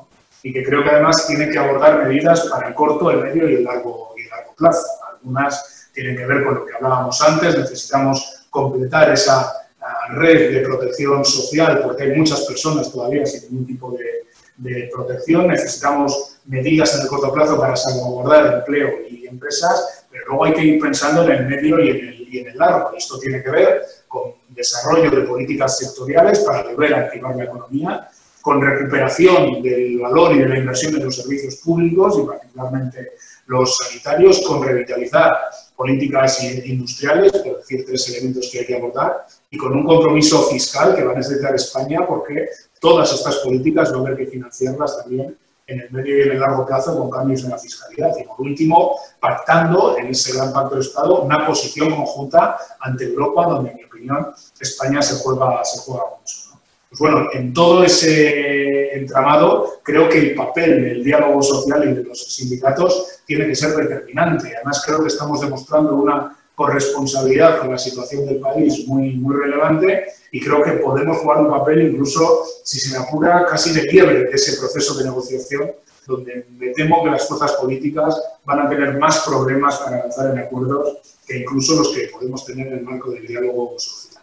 Y 0.43 0.53
que 0.53 0.63
creo 0.63 0.85
que 0.85 0.91
además 0.91 1.27
tiene 1.27 1.51
que 1.51 1.59
abordar 1.59 2.07
medidas 2.07 2.47
para 2.49 2.69
el 2.69 2.75
corto, 2.75 3.11
el 3.11 3.23
medio 3.23 3.49
y 3.49 3.55
el 3.55 3.65
largo, 3.65 4.15
y 4.17 4.23
el 4.23 4.29
largo 4.29 4.55
plazo. 4.57 4.87
Algunas 5.13 5.89
tienen 5.93 6.17
que 6.17 6.27
ver 6.27 6.45
con 6.45 6.55
lo 6.57 6.67
que 6.67 6.75
hablábamos 6.75 7.21
antes, 7.23 7.57
necesitamos 7.57 8.45
completar 8.51 9.11
esa 9.13 9.66
red 10.11 10.53
de 10.53 10.61
protección 10.61 11.25
social, 11.25 11.81
porque 11.83 12.05
hay 12.05 12.17
muchas 12.17 12.43
personas 12.43 12.93
todavía 12.93 13.27
sin 13.27 13.51
ningún 13.51 13.67
tipo 13.67 13.91
de, 13.93 14.27
de 14.57 14.91
protección. 14.93 15.49
Necesitamos 15.49 16.39
medidas 16.47 16.95
en 16.95 17.03
el 17.03 17.09
corto 17.09 17.33
plazo 17.33 17.59
para 17.59 17.77
salvaguardar 17.77 18.59
empleo 18.59 18.91
y 19.09 19.27
empresas, 19.27 20.07
pero 20.11 20.25
luego 20.29 20.45
hay 20.45 20.53
que 20.55 20.65
ir 20.65 20.81
pensando 20.81 21.25
en 21.25 21.33
el 21.33 21.47
medio 21.47 21.81
y 21.81 21.91
en 21.91 21.97
el, 21.97 22.35
y 22.35 22.39
en 22.39 22.49
el 22.49 22.59
largo. 22.59 22.93
Esto 22.97 23.19
tiene 23.19 23.43
que 23.43 23.51
ver 23.51 23.83
con 24.09 24.33
desarrollo 24.49 25.11
de 25.11 25.23
políticas 25.23 25.79
sectoriales 25.79 26.41
para 26.41 26.63
volver 26.63 26.95
a 26.95 26.99
activar 27.01 27.37
la 27.37 27.45
economía, 27.45 28.09
con 28.41 28.63
recuperación 28.63 29.61
del 29.63 29.99
valor 29.99 30.33
y 30.35 30.39
de 30.39 30.49
la 30.49 30.59
inversión 30.59 30.95
en 30.95 31.05
los 31.05 31.17
servicios 31.17 31.57
públicos 31.57 32.17
y 32.23 32.27
particularmente 32.27 33.13
los 33.47 33.77
sanitarios, 33.77 34.41
con 34.47 34.63
revitalizar 34.63 35.37
políticas 35.77 36.43
industriales, 36.43 37.33
por 37.33 37.59
decir 37.59 37.85
tres 37.87 38.09
elementos 38.09 38.49
que 38.51 38.61
hay 38.61 38.67
que 38.67 38.77
abordar, 38.77 39.27
y 39.51 39.57
con 39.57 39.77
un 39.77 39.85
compromiso 39.85 40.43
fiscal 40.45 40.95
que 40.95 41.05
va 41.05 41.13
a 41.13 41.17
necesitar 41.17 41.55
España 41.55 42.07
porque 42.07 42.49
todas 42.81 43.13
estas 43.13 43.37
políticas 43.37 43.93
va 43.93 43.99
a 43.99 44.01
haber 44.01 44.17
que 44.17 44.27
financiarlas 44.27 44.99
también 44.99 45.37
en 45.67 45.81
el 45.81 45.91
medio 45.91 46.17
y 46.17 46.23
en 46.23 46.33
el 46.33 46.41
largo 46.41 46.65
plazo 46.65 46.97
con 46.97 47.11
cambios 47.11 47.43
en 47.45 47.51
la 47.51 47.59
fiscalidad. 47.59 48.13
Y 48.19 48.25
por 48.25 48.41
último, 48.41 48.97
pactando 49.21 49.97
en 49.99 50.09
ese 50.09 50.37
gran 50.37 50.53
pacto 50.53 50.77
de 50.77 50.81
Estado 50.81 51.23
una 51.23 51.47
posición 51.47 51.95
conjunta 51.95 52.57
ante 52.81 53.05
Europa, 53.05 53.47
donde 53.47 53.71
en 53.71 53.77
mi 53.77 53.85
opinión 53.85 54.29
España 54.61 55.03
se 55.03 55.17
juega, 55.17 55.65
se 55.65 55.81
juega 55.81 56.05
mucho. 56.19 56.46
Pues 56.89 57.01
bueno, 57.01 57.29
en 57.33 57.53
todo 57.53 57.85
ese 57.85 58.97
entramado, 58.97 59.81
creo 59.83 60.09
que 60.09 60.19
el 60.19 60.35
papel 60.35 60.83
del 60.83 61.05
diálogo 61.05 61.43
social 61.43 61.91
y 61.91 61.95
de 61.95 62.05
los 62.05 62.35
sindicatos 62.35 63.21
tiene 63.25 63.47
que 63.47 63.57
ser 63.57 63.75
determinante. 63.75 64.55
Además, 64.57 64.83
creo 64.87 65.03
que 65.03 65.09
estamos 65.09 65.41
demostrando 65.41 65.97
una 65.97 66.37
corresponsabilidad 66.55 67.59
con 67.59 67.71
la 67.71 67.79
situación 67.79 68.25
del 68.25 68.41
país 68.41 68.87
muy, 68.87 69.15
muy 69.17 69.37
relevante 69.37 70.07
y 70.33 70.41
creo 70.41 70.63
que 70.63 70.73
podemos 70.73 71.19
jugar 71.19 71.43
un 71.43 71.51
papel 71.51 71.83
incluso, 71.83 72.45
si 72.65 72.81
se 72.81 72.97
me 72.97 73.05
apura, 73.05 73.45
casi 73.47 73.73
de 73.73 73.87
quiebre 73.87 74.25
de 74.25 74.31
ese 74.31 74.59
proceso 74.59 74.95
de 74.95 75.05
negociación 75.05 75.73
donde 76.07 76.47
me 76.57 76.69
temo 76.69 77.03
que 77.05 77.11
las 77.11 77.29
fuerzas 77.29 77.53
políticas 77.53 78.21
van 78.45 78.61
a 78.61 78.69
tener 78.71 78.97
más 78.97 79.27
problemas 79.27 79.77
para 79.79 79.99
avanzar 79.99 80.31
en 80.31 80.39
acuerdos 80.39 80.99
que 81.27 81.39
incluso 81.39 81.77
los 81.77 81.89
que 81.93 82.09
podemos 82.09 82.45
tener 82.45 82.69
en 82.69 82.75
el 82.75 82.85
marco 82.85 83.11
del 83.11 83.27
diálogo 83.27 83.75
social. 83.77 84.23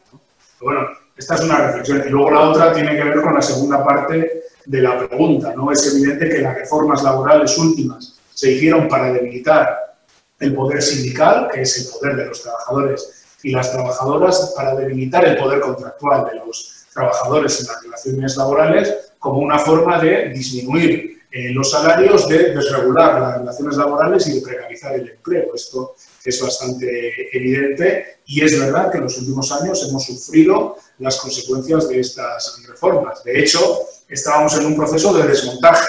bueno, 0.62 0.88
esta 1.23 1.35
es 1.35 1.41
una 1.41 1.57
reflexión. 1.67 2.03
Y 2.05 2.09
luego 2.09 2.31
la 2.31 2.41
otra 2.41 2.73
tiene 2.73 2.95
que 2.95 3.03
ver 3.03 3.21
con 3.21 3.33
la 3.33 3.41
segunda 3.41 3.83
parte 3.83 4.43
de 4.65 4.81
la 4.81 5.07
pregunta. 5.07 5.53
¿no? 5.55 5.71
Es 5.71 5.87
evidente 5.93 6.29
que 6.29 6.39
las 6.39 6.55
reformas 6.55 7.01
laborales 7.01 7.57
últimas 7.57 8.19
se 8.33 8.51
hicieron 8.51 8.87
para 8.89 9.13
debilitar 9.13 9.95
el 10.39 10.53
poder 10.53 10.81
sindical, 10.81 11.49
que 11.51 11.61
es 11.61 11.79
el 11.79 11.93
poder 11.93 12.17
de 12.17 12.25
los 12.25 12.41
trabajadores 12.41 13.25
y 13.41 13.51
las 13.51 13.71
trabajadoras, 13.71 14.53
para 14.55 14.75
debilitar 14.75 15.25
el 15.25 15.37
poder 15.37 15.61
contractual 15.61 16.27
de 16.29 16.39
los 16.39 16.85
trabajadores 16.93 17.61
en 17.61 17.67
las 17.67 17.83
relaciones 17.83 18.37
laborales, 18.37 18.93
como 19.19 19.39
una 19.39 19.59
forma 19.59 19.99
de 19.99 20.29
disminuir 20.29 21.22
eh, 21.35 21.49
los 21.51 21.71
salarios, 21.71 22.27
de 22.27 22.53
desregular 22.53 23.19
las 23.19 23.37
relaciones 23.39 23.75
laborales 23.75 24.27
y 24.27 24.35
de 24.35 24.41
precarizar 24.41 24.93
el 24.93 25.09
empleo. 25.09 25.55
Esto 25.55 25.95
es 26.23 26.39
bastante 26.39 27.35
evidente 27.35 28.19
y 28.27 28.43
es 28.43 28.59
verdad 28.59 28.91
que 28.91 28.99
en 28.99 29.05
los 29.05 29.17
últimos 29.17 29.51
años 29.51 29.83
hemos 29.89 30.05
sufrido 30.05 30.77
las 30.99 31.17
consecuencias 31.17 31.89
de 31.89 32.01
estas 32.01 32.61
reformas. 32.69 33.23
De 33.23 33.39
hecho, 33.39 33.79
estábamos 34.07 34.55
en 34.59 34.67
un 34.67 34.75
proceso 34.75 35.11
de 35.11 35.27
desmontaje 35.27 35.87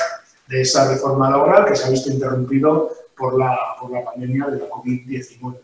de 0.49 0.63
esa 0.63 0.91
reforma 0.91 1.29
laboral 1.29 1.67
que 1.67 1.77
se 1.77 1.85
ha 1.85 1.91
visto 1.91 2.11
interrumpido 2.11 2.91
por 3.15 3.39
la, 3.39 3.55
por 3.79 3.91
la 3.91 4.03
pandemia 4.03 4.47
de 4.47 4.61
la 4.61 4.71
COVID-19. 4.71 5.59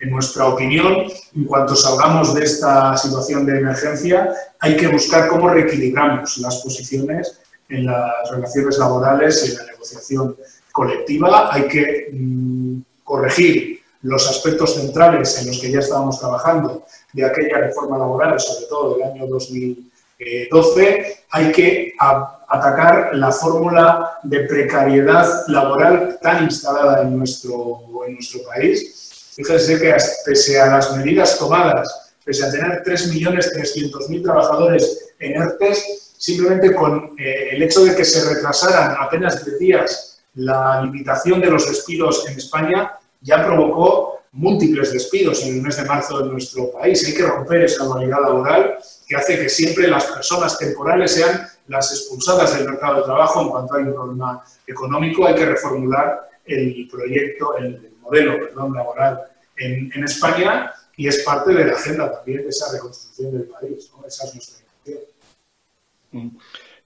En 0.00 0.10
nuestra 0.10 0.48
opinión, 0.48 1.06
en 1.36 1.44
cuanto 1.44 1.76
salgamos 1.76 2.34
de 2.34 2.42
esta 2.42 2.96
situación 2.96 3.46
de 3.46 3.58
emergencia, 3.58 4.34
hay 4.58 4.76
que 4.76 4.88
buscar 4.88 5.28
cómo 5.28 5.48
reequilibramos 5.48 6.38
las 6.38 6.56
posiciones 6.56 7.38
en 7.72 7.86
las 7.86 8.30
relaciones 8.30 8.78
laborales 8.78 9.46
y 9.46 9.52
en 9.52 9.58
la 9.58 9.72
negociación 9.72 10.36
colectiva. 10.70 11.52
Hay 11.52 11.68
que 11.68 12.08
mm, 12.12 12.80
corregir 13.02 13.80
los 14.02 14.28
aspectos 14.28 14.74
centrales 14.74 15.40
en 15.40 15.46
los 15.48 15.60
que 15.60 15.70
ya 15.70 15.78
estábamos 15.78 16.18
trabajando 16.18 16.84
de 17.12 17.24
aquella 17.24 17.58
reforma 17.58 17.98
laboral, 17.98 18.38
sobre 18.40 18.66
todo 18.66 18.94
del 18.94 19.04
año 19.04 19.26
2012, 19.26 21.24
hay 21.30 21.52
que 21.52 21.94
atacar 21.98 23.14
la 23.14 23.30
fórmula 23.30 24.18
de 24.22 24.40
precariedad 24.40 25.46
laboral 25.48 26.18
tan 26.20 26.44
instalada 26.44 27.02
en 27.02 27.16
nuestro, 27.16 27.82
en 28.06 28.14
nuestro 28.14 28.42
país. 28.44 29.30
Fíjense 29.34 29.80
que 29.80 29.96
pese 30.26 30.60
a 30.60 30.66
las 30.66 30.94
medidas 30.96 31.38
tomadas, 31.38 32.12
pese 32.24 32.44
a 32.44 32.50
tener 32.50 32.82
3.300.000 32.84 34.22
trabajadores 34.22 35.14
en 35.18 35.40
ERTES, 35.40 36.01
simplemente 36.22 36.72
con 36.72 37.16
eh, 37.18 37.48
el 37.50 37.64
hecho 37.64 37.84
de 37.84 37.96
que 37.96 38.04
se 38.04 38.32
retrasaran 38.32 38.94
apenas 38.96 39.44
10 39.44 39.58
días 39.58 40.22
la 40.34 40.80
limitación 40.84 41.40
de 41.40 41.50
los 41.50 41.66
despidos 41.66 42.28
en 42.28 42.38
España, 42.38 42.92
ya 43.20 43.44
provocó 43.44 44.20
múltiples 44.30 44.92
despidos 44.92 45.42
en 45.42 45.56
el 45.56 45.62
mes 45.62 45.76
de 45.78 45.84
marzo 45.84 46.20
en 46.20 46.30
nuestro 46.30 46.70
país. 46.70 47.04
Hay 47.04 47.14
que 47.14 47.26
romper 47.26 47.62
esa 47.62 47.84
dualidad 47.84 48.20
laboral 48.22 48.78
que 49.04 49.16
hace 49.16 49.36
que 49.36 49.48
siempre 49.48 49.88
las 49.88 50.04
personas 50.04 50.56
temporales 50.58 51.10
sean 51.10 51.44
las 51.66 51.90
expulsadas 51.90 52.56
del 52.56 52.70
mercado 52.70 52.98
de 52.98 53.02
trabajo 53.02 53.42
en 53.42 53.48
cuanto 53.48 53.74
hay 53.74 53.82
un 53.82 53.92
problema 53.92 54.44
económico. 54.64 55.26
Hay 55.26 55.34
que 55.34 55.46
reformular 55.46 56.30
el 56.46 56.88
proyecto, 56.88 57.56
el, 57.58 57.90
modelo 58.00 58.48
laboral 58.54 59.22
en, 59.56 59.90
en, 59.92 60.04
España 60.04 60.72
y 60.96 61.08
es 61.08 61.18
parte 61.22 61.52
de 61.52 61.64
la 61.64 61.72
agenda 61.72 62.12
también 62.12 62.42
de 62.42 62.48
esa 62.48 62.72
reconstrucción 62.72 63.32
del 63.32 63.48
país. 63.48 63.90
Esa 64.06 64.26
es 64.26 64.34
nuestra 64.34 64.58
intención. 64.58 65.11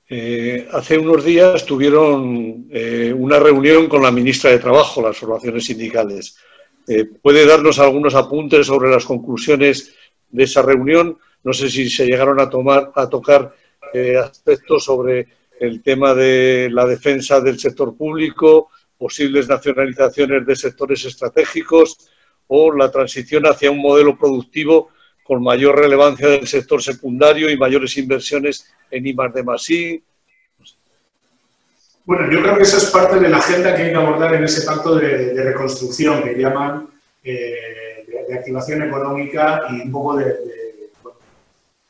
Eh, 0.08 0.68
hace 0.70 0.98
unos 0.98 1.24
días 1.24 1.66
tuvieron 1.66 2.68
eh, 2.70 3.12
una 3.12 3.40
reunión 3.40 3.88
con 3.88 4.02
la 4.02 4.12
ministra 4.12 4.50
de 4.50 4.60
Trabajo, 4.60 5.02
las 5.02 5.16
formaciones 5.16 5.64
sindicales. 5.64 6.36
Eh, 6.86 7.04
¿Puede 7.20 7.44
darnos 7.44 7.80
algunos 7.80 8.14
apuntes 8.14 8.68
sobre 8.68 8.88
las 8.88 9.04
conclusiones 9.04 9.94
de 10.30 10.44
esa 10.44 10.62
reunión? 10.62 11.18
No 11.42 11.52
sé 11.52 11.68
si 11.68 11.90
se 11.90 12.06
llegaron 12.06 12.38
a, 12.40 12.48
tomar, 12.48 12.92
a 12.94 13.08
tocar 13.08 13.54
aspectos 14.22 14.84
sobre 14.84 15.26
el 15.58 15.82
tema 15.82 16.12
de 16.12 16.68
la 16.70 16.84
defensa 16.84 17.40
del 17.40 17.58
sector 17.58 17.96
público, 17.96 18.68
posibles 18.98 19.48
nacionalizaciones 19.48 20.44
de 20.44 20.54
sectores 20.54 21.04
estratégicos 21.04 22.10
o 22.48 22.72
la 22.72 22.90
transición 22.90 23.46
hacia 23.46 23.70
un 23.70 23.78
modelo 23.78 24.18
productivo 24.18 24.90
con 25.26 25.42
mayor 25.42 25.78
relevancia 25.78 26.28
del 26.28 26.46
sector 26.46 26.82
secundario 26.82 27.50
y 27.50 27.56
mayores 27.56 27.96
inversiones 27.98 28.70
en 28.90 29.06
I 29.06 29.16
de 29.34 29.42
Masí. 29.42 30.02
Bueno, 32.04 32.30
yo 32.30 32.40
creo 32.40 32.56
que 32.56 32.62
esa 32.62 32.76
es 32.76 32.86
parte 32.86 33.18
de 33.18 33.28
la 33.28 33.38
agenda 33.38 33.74
que 33.74 33.82
hay 33.82 33.90
que 33.90 33.96
abordar 33.96 34.34
en 34.34 34.44
ese 34.44 34.64
pacto 34.64 34.94
de, 34.94 35.42
reconstrucción 35.42 36.22
que 36.22 36.34
llaman 36.38 36.88
eh, 37.24 38.04
de, 38.28 38.34
activación 38.34 38.82
económica 38.82 39.62
y 39.70 39.80
un 39.82 39.90
poco 39.90 40.16
de, 40.16 40.36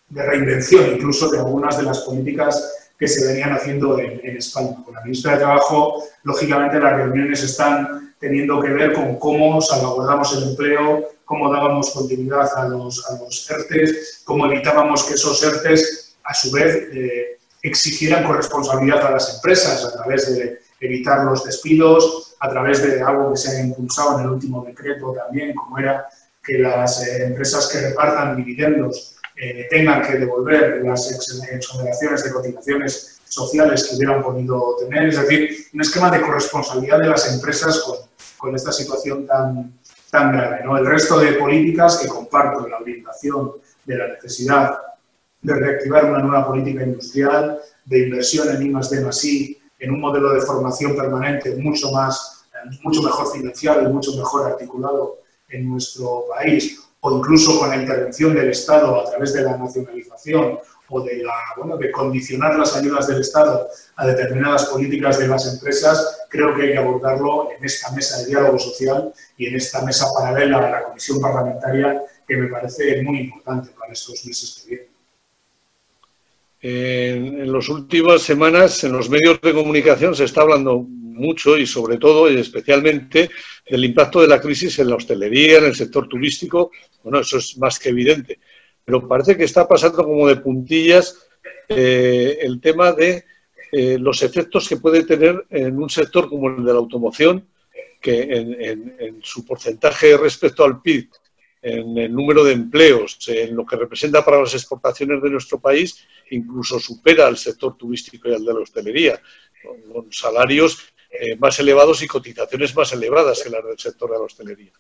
de, 0.08 0.22
reinvención 0.22 0.94
incluso 0.94 1.30
de 1.30 1.38
algunas 1.38 1.76
de 1.76 1.82
las 1.82 2.00
políticas 2.00 2.90
que 2.98 3.06
se 3.06 3.26
venían 3.26 3.52
haciendo 3.52 3.98
en, 3.98 4.18
en 4.24 4.38
España. 4.38 4.76
Con 4.82 4.94
la 4.94 5.02
ministra 5.02 5.32
de 5.32 5.38
Trabajo, 5.38 6.02
lógicamente 6.22 6.80
las 6.80 6.96
reuniones 6.96 7.42
están 7.42 8.14
teniendo 8.18 8.58
que 8.62 8.70
ver 8.70 8.94
con 8.94 9.18
cómo 9.18 9.60
salvaguardamos 9.60 10.34
el 10.34 10.48
empleo, 10.48 11.15
cómo 11.26 11.52
dábamos 11.52 11.90
continuidad 11.90 12.49
a 12.56 12.68
los, 12.68 13.04
a 13.11 13.18
ERTES, 13.54 14.23
cómo 14.25 14.47
evitábamos 14.47 15.04
que 15.04 15.14
esos 15.14 15.42
ERTES, 15.42 16.16
a 16.23 16.33
su 16.33 16.52
vez, 16.52 16.88
eh, 16.92 17.38
exigieran 17.62 18.25
corresponsabilidad 18.25 19.04
a 19.04 19.11
las 19.11 19.35
empresas 19.35 19.85
a 19.85 19.92
través 19.92 20.33
de 20.33 20.61
evitar 20.80 21.25
los 21.25 21.45
despidos, 21.45 22.37
a 22.38 22.49
través 22.49 22.80
de 22.80 23.02
algo 23.02 23.33
que 23.33 23.38
se 23.38 23.50
ha 23.50 23.61
impulsado 23.61 24.18
en 24.18 24.25
el 24.25 24.30
último 24.30 24.64
decreto 24.64 25.12
también, 25.12 25.52
como 25.54 25.78
era 25.78 26.06
que 26.42 26.59
las 26.59 27.04
eh, 27.04 27.25
empresas 27.25 27.68
que 27.68 27.80
repartan 27.80 28.37
dividendos 28.37 29.16
eh, 29.37 29.66
tengan 29.68 30.02
que 30.02 30.18
devolver 30.18 30.80
las 30.85 31.11
exoneraciones 31.11 32.23
de 32.23 32.30
cotizaciones 32.30 33.21
sociales 33.25 33.85
que 33.85 33.97
hubieran 33.97 34.23
podido 34.23 34.76
tener, 34.76 35.09
es 35.09 35.21
decir, 35.21 35.66
un 35.75 35.80
esquema 35.80 36.09
de 36.09 36.21
corresponsabilidad 36.21 37.00
de 37.00 37.09
las 37.09 37.35
empresas 37.35 37.80
con, 37.80 37.97
con 38.38 38.54
esta 38.54 38.71
situación 38.71 39.26
tan, 39.26 39.73
tan 40.10 40.32
grave. 40.32 40.64
¿no? 40.64 40.76
El 40.76 40.86
resto 40.86 41.18
de 41.18 41.32
políticas 41.32 41.98
que 41.98 42.08
comparto, 42.08 42.66
la 42.66 42.78
orientación 42.78 43.52
de 43.84 43.96
la 43.96 44.08
necesidad 44.08 44.78
de 45.42 45.54
reactivar 45.54 46.06
una 46.06 46.18
nueva 46.18 46.46
política 46.46 46.82
industrial, 46.82 47.60
de 47.84 47.98
inversión 48.06 48.48
en 48.54 48.62
I 48.66 48.70
más 48.70 49.25
I, 49.25 49.58
en 49.78 49.90
un 49.92 50.00
modelo 50.00 50.32
de 50.32 50.40
formación 50.40 50.96
permanente 50.96 51.54
mucho 51.56 51.92
más, 51.92 52.46
mucho 52.82 53.02
mejor 53.02 53.32
financiado 53.32 53.82
y 53.82 53.92
mucho 53.92 54.16
mejor 54.16 54.50
articulado 54.50 55.18
en 55.48 55.70
nuestro 55.70 56.25
país, 56.28 56.80
o 57.00 57.18
incluso 57.18 57.58
con 57.58 57.68
la 57.68 57.76
intervención 57.76 58.34
del 58.34 58.50
Estado 58.50 59.00
a 59.00 59.08
través 59.08 59.32
de 59.34 59.42
la 59.42 59.56
nacionalización 59.56 60.58
o 60.88 61.00
de, 61.02 61.25
bueno, 61.56 61.76
de 61.76 61.92
condicionar 61.92 62.58
las 62.58 62.75
ayudas 62.76 63.06
del 63.06 63.20
Estado 63.20 63.68
a 63.96 64.06
determinadas 64.06 64.66
políticas 64.66 65.18
de 65.18 65.28
las 65.28 65.52
empresas, 65.52 66.15
creo 66.28 66.54
que 66.54 66.62
hay 66.62 66.73
que 66.73 66.78
abordarlo 66.78 67.50
en 67.56 67.64
esta 67.64 67.90
mesa 67.92 68.18
de 68.18 68.26
diálogo 68.26 68.59
social 68.59 69.12
y 69.37 69.47
en 69.47 69.56
esta 69.56 69.85
mesa 69.85 70.06
paralela 70.14 70.59
a 70.59 70.71
la 70.71 70.83
comisión 70.85 71.21
parlamentaria 71.21 72.02
que 72.26 72.37
me 72.37 72.49
parece 72.49 73.02
muy 73.02 73.21
importante 73.21 73.71
para 73.78 73.92
estos 73.92 74.25
meses 74.25 74.62
que 74.62 74.68
vienen. 74.68 74.88
En, 76.61 77.40
en 77.42 77.52
las 77.52 77.68
últimas 77.68 78.23
semanas 78.23 78.83
en 78.85 78.92
los 78.92 79.09
medios 79.11 79.40
de 79.40 79.52
comunicación 79.52 80.14
se 80.14 80.25
está 80.25 80.40
hablando 80.42 80.78
mucho 80.78 81.56
y 81.56 81.66
sobre 81.66 81.99
todo 81.99 82.30
y 82.30 82.38
especialmente 82.38 83.30
del 83.68 83.85
impacto 83.85 84.21
de 84.21 84.28
la 84.28 84.40
crisis 84.40 84.78
en 84.78 84.90
la 84.90 84.97
hostelería, 84.97 85.59
en 85.59 85.66
el 85.66 85.76
sector 85.76 86.09
turístico. 86.09 86.71
Bueno, 87.02 87.21
eso 87.21 87.38
es 87.38 87.56
más 87.59 87.78
que 87.78 87.90
evidente 87.90 88.38
pero 88.87 89.06
parece 89.06 89.37
que 89.37 89.45
está 89.45 89.66
pasando 89.66 90.04
como 90.04 90.28
de 90.28 90.37
puntillas 90.37 91.18
eh, 91.68 92.38
el 92.40 92.61
tema 92.61 92.92
de 92.92 93.25
eh, 93.73 93.99
los 93.99 94.23
efectos 94.23 94.68
que 94.68 94.76
puede 94.76 95.04
tener 95.04 95.46
en 95.50 95.76
un 95.76 95.90
sector 95.90 96.28
como 96.28 96.49
el 96.49 96.64
de 96.64 96.73
la 96.73 96.78
automoción, 96.78 97.46
que 98.00 98.23
en, 98.23 99.20
su 99.23 99.44
porcentaje 99.44 100.16
respecto 100.16 100.64
al 100.64 100.80
PIB, 100.80 101.08
en 101.62 101.99
el 101.99 102.14
número 102.14 102.44
de 102.44 102.52
empleos, 102.52 103.18
en 103.26 103.56
lo 103.56 103.66
que 103.66 103.75
representa 103.75 104.25
para 104.25 104.40
las 104.40 104.54
exportaciones 104.54 105.20
de 105.20 105.30
nuestro 105.30 105.58
país, 105.58 106.06
incluso 106.30 106.78
supera 106.78 107.26
al 107.26 107.37
sector 107.37 107.76
turístico 107.76 108.28
y 108.28 108.35
al 108.35 108.44
de 108.44 108.54
la 108.54 108.61
hostelería, 108.61 109.20
con, 109.92 110.12
salarios 110.12 110.78
eh, 111.11 111.35
más 111.37 111.58
elevados 111.58 112.02
y 112.02 112.06
cotizaciones 112.06 112.76
más 112.76 112.92
elevadas 112.92 113.42
que 113.42 113.50
las 113.50 113.64
del 113.64 113.78
sector 113.78 114.11
de 114.11 114.18
la 114.18 114.25
hostelería. 114.25 114.73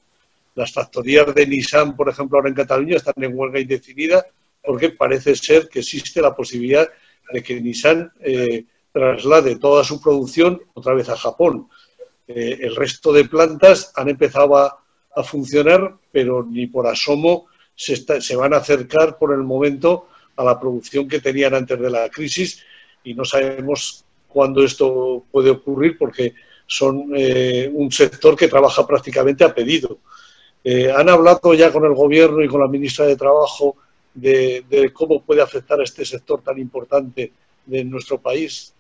Las 0.54 0.72
factorías 0.72 1.34
de 1.34 1.46
Nissan, 1.46 1.96
por 1.96 2.08
ejemplo, 2.08 2.38
ahora 2.38 2.48
en 2.48 2.54
Cataluña 2.54 2.96
están 2.96 3.14
en 3.16 3.36
huelga 3.36 3.58
indefinida 3.58 4.24
porque 4.62 4.90
parece 4.90 5.34
ser 5.34 5.68
que 5.68 5.80
existe 5.80 6.20
la 6.20 6.34
posibilidad 6.34 6.88
de 7.32 7.42
que 7.42 7.60
Nissan 7.60 8.12
eh, 8.20 8.64
traslade 8.96 9.56
toda 9.56 9.84
su 9.84 10.00
producción 10.00 10.58
otra 10.72 10.94
vez 10.94 11.10
a 11.10 11.18
Japón. 11.18 11.68
Eh, 12.26 12.60
el 12.62 12.74
resto 12.74 13.12
de 13.12 13.26
plantas 13.26 13.92
han 13.94 14.08
empezado 14.08 14.56
a, 14.56 14.82
funcionar, 15.24 15.94
pero 16.12 16.44
ni 16.44 16.66
por 16.66 16.86
asomo 16.86 17.46
se, 17.74 18.36
van 18.36 18.52
a 18.52 18.58
acercar 18.58 19.16
por 19.16 19.32
el 19.32 19.42
momento 19.42 20.08
a 20.36 20.44
la 20.44 20.60
producción 20.60 21.08
que 21.08 21.20
tenían 21.20 21.54
antes 21.54 21.80
de 21.80 21.88
la 21.88 22.10
crisis 22.10 22.62
y 23.02 23.14
no 23.14 23.24
sabemos 23.24 24.04
cuándo 24.28 24.62
esto 24.62 25.24
puede 25.30 25.48
ocurrir 25.48 25.96
porque 25.96 26.34
son 26.66 27.12
eh, 27.16 27.70
un 27.72 27.90
sector 27.90 28.36
que 28.36 28.48
trabaja 28.48 28.86
prácticamente 28.86 29.42
a 29.42 29.54
pedido. 29.54 30.00
Eh, 30.62 30.92
¿Han 30.92 31.08
hablado 31.08 31.54
ya 31.54 31.72
con 31.72 31.86
el 31.86 31.94
Gobierno 31.94 32.42
y 32.42 32.48
con 32.48 32.60
la 32.60 32.68
ministra 32.68 33.06
de 33.06 33.16
Trabajo 33.16 33.76
de, 34.12 34.90
cómo 34.92 35.22
puede 35.22 35.40
afectar 35.40 35.80
a 35.80 35.84
este 35.84 36.04
sector 36.04 36.42
tan 36.42 36.58
importante 36.58 37.32
de 37.64 37.84
nuestro 37.84 38.20
país? 38.20 38.74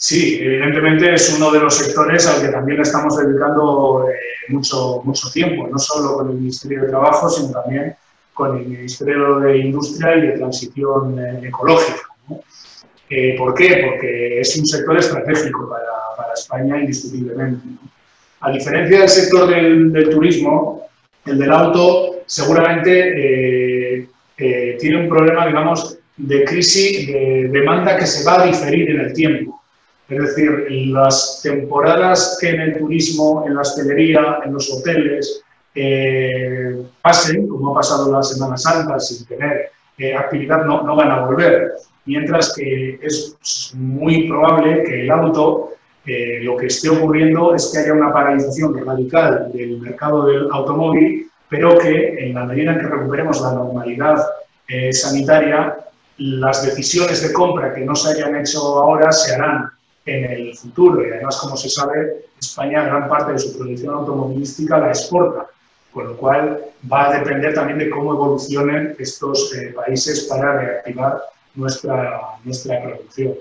Sí, 0.00 0.38
evidentemente 0.40 1.12
es 1.12 1.34
uno 1.36 1.50
de 1.50 1.58
los 1.58 1.74
sectores 1.74 2.24
al 2.28 2.40
que 2.40 2.48
también 2.48 2.80
estamos 2.80 3.16
dedicando 3.16 4.06
eh, 4.08 4.14
mucho, 4.48 5.02
mucho 5.02 5.28
tiempo, 5.30 5.66
no 5.66 5.78
solo 5.78 6.14
con 6.14 6.30
el 6.30 6.36
Ministerio 6.36 6.82
de 6.82 6.88
Trabajo, 6.88 7.28
sino 7.28 7.50
también 7.50 7.96
con 8.32 8.56
el 8.56 8.66
Ministerio 8.66 9.40
de 9.40 9.58
Industria 9.58 10.16
y 10.16 10.20
de 10.28 10.38
Transición 10.38 11.18
eh, 11.18 11.48
Ecológica. 11.48 12.02
¿Por 13.38 13.54
qué? 13.54 13.84
Porque 13.88 14.40
es 14.40 14.56
un 14.56 14.66
sector 14.66 14.98
estratégico 14.98 15.68
para, 15.68 16.16
para 16.16 16.34
España 16.34 16.78
indiscutiblemente. 16.78 17.66
A 18.40 18.52
diferencia 18.52 19.00
del 19.00 19.08
sector 19.08 19.48
del, 19.48 20.10
turismo, 20.10 20.88
el 21.26 21.38
del 21.38 21.50
auto 21.50 22.20
seguramente 22.26 22.92
eh, 24.02 24.08
eh, 24.36 24.76
tiene 24.78 25.02
un 25.02 25.08
problema, 25.08 25.46
digamos, 25.46 25.98
de 26.16 26.44
crisis 26.44 27.08
de 27.08 27.48
demanda 27.50 27.96
que 27.98 28.06
se 28.06 28.24
va 28.24 28.42
a 28.42 28.46
diferir 28.46 28.90
en 28.90 29.00
el 29.00 29.12
tiempo. 29.12 29.57
Es 30.08 30.18
decir, 30.18 30.66
las 30.88 31.40
temporadas 31.42 32.38
que 32.40 32.50
en 32.50 32.60
el 32.60 32.78
turismo, 32.78 33.44
en 33.46 33.54
la 33.54 33.60
hostelería, 33.60 34.38
en 34.44 34.54
los 34.54 34.72
hoteles, 34.72 35.42
eh, 35.74 36.82
pasen, 37.02 37.46
como 37.46 37.72
ha 37.72 37.74
pasado 37.76 38.10
la 38.10 38.22
Semana 38.22 38.56
Santa, 38.56 38.98
sin 38.98 39.26
tener 39.26 39.70
actividad, 40.16 40.64
no, 40.64 40.82
no, 40.82 40.96
van 40.96 41.10
a 41.10 41.26
volver. 41.26 41.72
Mientras 42.06 42.54
que 42.54 42.98
es 43.02 43.72
muy 43.74 44.28
probable 44.28 44.82
que 44.84 45.02
el 45.02 45.10
auto 45.10 45.68
lo 46.42 46.56
que 46.56 46.66
esté 46.66 46.88
ocurriendo 46.88 47.54
es 47.54 47.70
que 47.72 47.78
haya 47.78 47.92
una 47.92 48.12
paralización 48.12 48.84
radical 48.84 49.50
del 49.52 49.80
mercado 49.80 50.26
del 50.26 50.48
automóvil, 50.50 51.30
pero 51.48 51.78
que 51.78 52.14
en 52.18 52.34
la 52.34 52.44
medida 52.44 52.72
en 52.72 52.78
que 52.78 52.86
recuperemos 52.86 53.40
la 53.40 53.52
normalidad 53.52 54.24
eh, 54.68 54.92
sanitaria, 54.92 55.76
las 56.18 56.64
decisiones 56.64 57.22
de 57.22 57.32
compra 57.32 57.74
que 57.74 57.82
no 57.82 57.94
se 57.94 58.10
hayan 58.10 58.36
hecho 58.36 58.58
ahora 58.58 59.12
se 59.12 59.34
harán 59.34 59.70
en 60.08 60.24
el 60.24 60.56
futuro. 60.56 61.06
Y 61.06 61.10
además, 61.10 61.36
como 61.36 61.56
se 61.56 61.68
sabe, 61.68 62.24
España 62.40 62.84
gran 62.84 63.08
parte 63.08 63.32
de 63.32 63.38
su 63.38 63.56
producción 63.56 63.94
automovilística 63.94 64.78
la 64.78 64.88
exporta, 64.88 65.46
con 65.92 66.08
lo 66.08 66.16
cual 66.16 66.64
va 66.90 67.08
a 67.08 67.18
depender 67.18 67.54
también 67.54 67.78
de 67.78 67.90
cómo 67.90 68.14
evolucionen 68.14 68.96
estos 68.98 69.54
eh, 69.54 69.72
países 69.74 70.24
para 70.24 70.58
reactivar 70.58 71.22
nuestra, 71.54 72.20
nuestra 72.44 72.82
producción. 72.82 73.34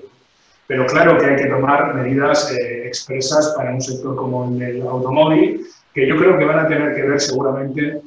Pero 0.67 0.85
claro 0.87 1.17
que 1.17 1.25
hay 1.25 1.35
que 1.37 1.47
tomar 1.47 1.95
medidas 1.95 2.51
eh, 2.51 2.87
expresas 2.87 3.53
para 3.55 3.73
un 3.73 3.81
sector 3.81 4.15
como 4.15 4.45
el 4.45 4.59
del 4.59 4.81
automóvil, 4.81 5.65
que 5.93 6.07
yo 6.07 6.17
creo 6.17 6.37
que 6.37 6.45
van 6.45 6.59
a 6.59 6.67
tener 6.67 6.95
que 6.95 7.03
ver 7.03 7.21
seguramente 7.21 8.01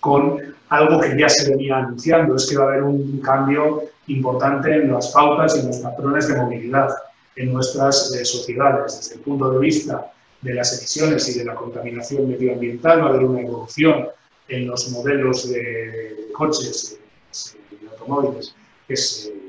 con 0.00 0.38
algo 0.68 1.00
que 1.00 1.18
ya 1.18 1.28
se 1.28 1.50
venía 1.50 1.78
anunciando, 1.78 2.36
es 2.36 2.46
que 2.46 2.58
va 2.58 2.64
a 2.64 2.68
haber 2.68 2.82
un 2.82 3.20
cambio 3.20 3.84
importante 4.08 4.74
en 4.74 4.92
las 4.92 5.08
pautas 5.12 5.56
y 5.56 5.60
en 5.60 5.68
los 5.68 5.78
patrones 5.78 6.28
de 6.28 6.36
movilidad 6.36 6.90
en 7.36 7.52
nuestras 7.52 8.14
eh, 8.14 8.24
sociedades. 8.24 8.98
Desde 8.98 9.14
el 9.16 9.20
punto 9.20 9.50
de 9.50 9.58
vista 9.58 10.12
de 10.40 10.54
las 10.54 10.78
emisiones 10.78 11.28
y 11.34 11.38
de 11.38 11.44
la 11.44 11.54
contaminación 11.54 12.28
medioambiental, 12.28 13.00
va 13.00 13.06
a 13.06 13.08
haber 13.10 13.24
una 13.24 13.40
evolución 13.40 14.08
en 14.48 14.66
los 14.66 14.90
modelos 14.90 15.48
de 15.50 16.28
coches 16.32 16.98
y 17.70 17.86
automóviles 17.86 18.54
que 18.86 18.96
se 18.96 19.44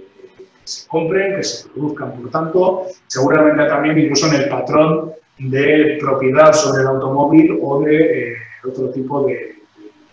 se 0.65 0.87
compren, 0.87 1.37
que 1.37 1.43
se 1.43 1.69
produzcan. 1.69 2.21
Por 2.21 2.31
tanto, 2.31 2.87
seguramente 3.07 3.65
también 3.67 3.97
incluso 3.97 4.27
en 4.27 4.41
el 4.41 4.49
patrón 4.49 5.13
de 5.37 5.97
propiedad 5.99 6.53
sobre 6.53 6.81
el 6.81 6.87
automóvil 6.87 7.59
o 7.61 7.81
de 7.81 8.31
eh, 8.31 8.37
otro 8.63 8.89
tipo 8.89 9.25
de, 9.25 9.55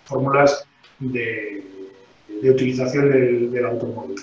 fórmulas 0.04 0.64
de, 0.98 1.64
utilización 2.42 3.10
del, 3.10 3.64
automóvil. 3.64 4.16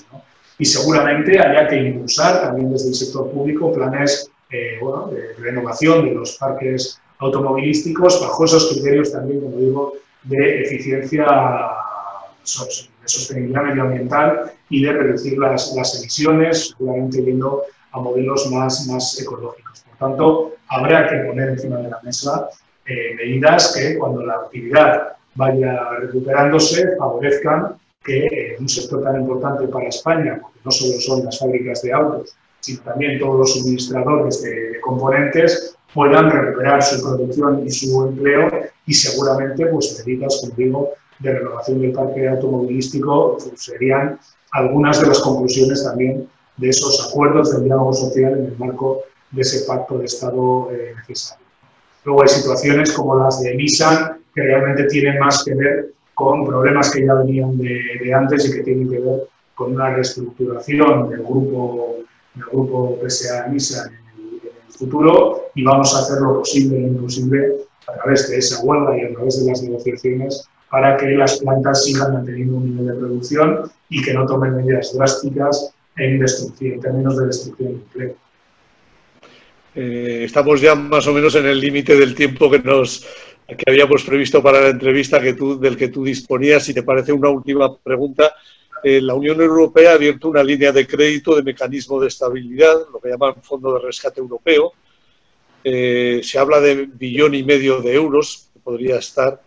Y 0.60 0.66
seguramente 0.66 1.40
haya 1.40 1.68
que 1.68 1.78
impulsar 1.78 2.42
también 2.42 2.72
desde 2.72 2.90
el 2.90 2.96
sector 2.96 3.32
público 3.32 3.72
planes 3.74 4.30
eh, 4.52 4.78
de 5.12 5.34
renovación 5.40 6.06
de 6.06 6.14
los 6.14 6.38
parques 6.38 7.00
automovilísticos 7.20 8.22
bajo 8.22 8.46
esos 8.46 8.70
criterios 8.72 9.12
también, 9.12 9.42
como 9.42 9.58
digo, 9.58 9.94
de 10.24 10.62
eficiencia, 10.64 11.26
de 11.26 13.08
sostenibilidad 13.08 13.64
medioambiental 13.64 14.52
y 14.70 14.84
de 14.84 14.94
reducir 14.94 15.38
las, 15.38 15.74
las 15.76 16.00
emisiones, 16.00 16.76
seguramente 16.78 17.24
yendo 17.24 17.64
a 17.92 18.00
modelos 18.00 18.52
más, 18.52 18.86
más 18.88 19.20
ecológicos. 19.20 19.82
Por 19.82 20.10
tanto, 20.10 20.54
habrá 20.68 21.10
que 21.10 21.18
poner 21.28 21.50
encima 21.50 21.78
de 21.78 21.90
la 21.90 22.00
mesa 22.04 22.50
eh, 22.86 23.16
medidas 23.16 23.76
que 23.76 23.98
cuando 23.98 24.26
la 24.26 24.36
actividad 24.36 25.14
vaya 25.36 25.90
recuperándose 26.00 26.96
favorezcan 26.98 27.76
que 28.04 28.56
un 28.60 28.70
sector 28.70 29.04
tan 29.04 29.22
importante 29.22 29.68
para 29.68 29.88
España, 29.88 30.40
porque 30.42 30.60
no 30.64 30.72
solo 30.72 31.00
son 31.00 31.26
las 31.26 31.40
fábricas 31.40 31.82
de 31.82 31.94
autos, 31.94 32.36
sino 32.62 32.82
también 32.82 33.20
todos 33.20 33.40
los 33.40 33.54
suministradores 33.54 34.42
de, 34.42 34.80
componentes, 34.82 35.76
puedan 35.94 36.30
recuperar 36.30 36.82
su 36.84 37.02
producción 37.02 37.66
y 37.66 37.72
su 37.72 38.08
empleo 38.08 38.50
y 38.86 38.94
seguramente 38.94 39.66
pues 39.68 40.04
medidas, 40.06 40.40
como 40.42 40.54
digo, 40.56 40.90
de 41.20 41.34
renovación 41.34 41.82
del 41.82 41.92
parque 41.92 42.28
automovilístico 42.28 43.38
pues, 43.38 43.62
serían 43.62 44.20
algunas 44.52 45.02
de 45.02 45.08
las 45.08 45.20
conclusiones 45.20 45.84
también 45.84 46.28
de 46.58 46.70
esos 46.70 47.10
acuerdos 47.10 47.52
del 47.52 47.66
diálogo 47.66 47.94
social 47.94 48.34
en 48.38 48.46
el 48.46 48.58
marco 48.58 49.04
de 49.32 49.42
ese 49.42 49.66
pacto 49.66 49.98
de 49.98 50.06
Estado 50.06 50.70
eh, 50.72 50.94
necesario. 50.96 51.46
Luego 52.04 52.22
hay 52.22 52.30
situaciones 52.30 52.92
como 52.94 53.18
las 53.20 53.42
de 53.42 53.56
Nissan 53.56 54.20
que 54.34 54.42
realmente 54.42 54.86
tienen 54.86 55.20
más 55.20 55.44
que 55.44 55.54
ver 55.54 55.94
con 56.20 56.46
problemas 56.46 56.92
que 56.92 57.06
ya 57.06 57.14
venían 57.14 57.58
de, 57.58 58.14
antes 58.14 58.50
y 58.50 58.52
que 58.52 58.64
tienen 58.64 58.90
que 58.90 59.00
ver 59.00 59.22
con 59.56 59.74
una 59.74 59.96
reestructuración 59.96 61.10
del 61.10 61.24
grupo, 61.24 62.00
del 62.36 62.46
grupo 62.52 63.00
PSA 63.02 63.48
Nissan 63.48 63.94
en 63.94 64.50
el 64.68 64.74
futuro 64.74 65.46
y 65.56 65.64
vamos 65.64 65.96
a 65.96 66.00
hacer 66.00 66.20
lo 66.20 66.40
posible 66.40 66.76
e 66.76 66.82
imposible 66.82 67.54
a 67.88 67.94
través 67.94 68.30
de 68.30 68.38
esa 68.38 68.62
huelga 68.66 68.98
y 68.98 69.06
a 69.06 69.14
través 69.14 69.40
de 69.40 69.50
las 69.50 69.64
negociaciones 69.64 70.46
para 70.70 70.98
que 70.98 71.06
las 71.12 71.40
plantas 71.40 71.86
sigan 71.86 72.12
manteniendo 72.12 72.58
un 72.58 72.66
nivel 72.70 72.88
de 72.88 73.00
producción 73.00 73.72
y 73.88 74.04
que 74.04 74.14
no 74.14 74.26
tomen 74.26 74.58
medidas 74.58 74.94
drásticas 74.94 75.74
en, 75.96 76.20
destrucción, 76.20 76.74
en 76.74 76.82
términos 76.82 77.18
de 77.18 77.28
destrucción 77.28 77.70
de 77.70 77.76
empleo. 77.76 78.16
Eh, 79.76 80.24
estamos 80.26 80.60
ya 80.60 80.76
más 80.76 81.08
o 81.08 81.14
menos 81.14 81.34
en 81.36 81.46
el 81.46 81.62
límite 81.62 81.96
del 81.96 82.14
tiempo 82.14 82.52
que 82.52 82.60
nos 82.60 83.06
que 83.58 83.70
habíamos 83.70 84.04
previsto 84.04 84.42
para 84.42 84.62
la 84.62 84.70
entrevista 84.70 85.20
que 85.20 85.34
tú, 85.34 85.60
del 85.60 85.78
que 85.78 85.90
tú 85.90 86.04
disponías. 86.04 86.64
Si 86.64 86.74
te 86.74 86.84
parece 86.84 87.12
una 87.12 87.30
última 87.30 87.76
pregunta, 87.78 88.36
eh, 88.84 89.02
la 89.02 89.14
Unión 89.14 89.42
Europea 89.42 89.92
ha 89.92 89.96
abierto 89.96 90.30
una 90.30 90.44
línea 90.44 90.72
de 90.72 90.88
crédito 90.88 91.36
de 91.36 91.44
mecanismo 91.44 92.00
de 92.00 92.08
estabilidad, 92.08 92.76
lo 92.92 93.00
que 93.00 93.10
llaman 93.10 93.42
Fondo 93.42 93.74
de 93.74 93.86
Rescate 93.86 94.20
Europeo. 94.20 94.74
Eh, 95.64 96.22
se 96.24 96.40
habla 96.40 96.60
de 96.60 96.86
billón 96.86 97.36
y 97.36 97.44
medio 97.44 97.82
de 97.82 97.94
euros, 97.94 98.50
que 98.54 98.60
podría 98.60 98.98
estar, 98.98 99.42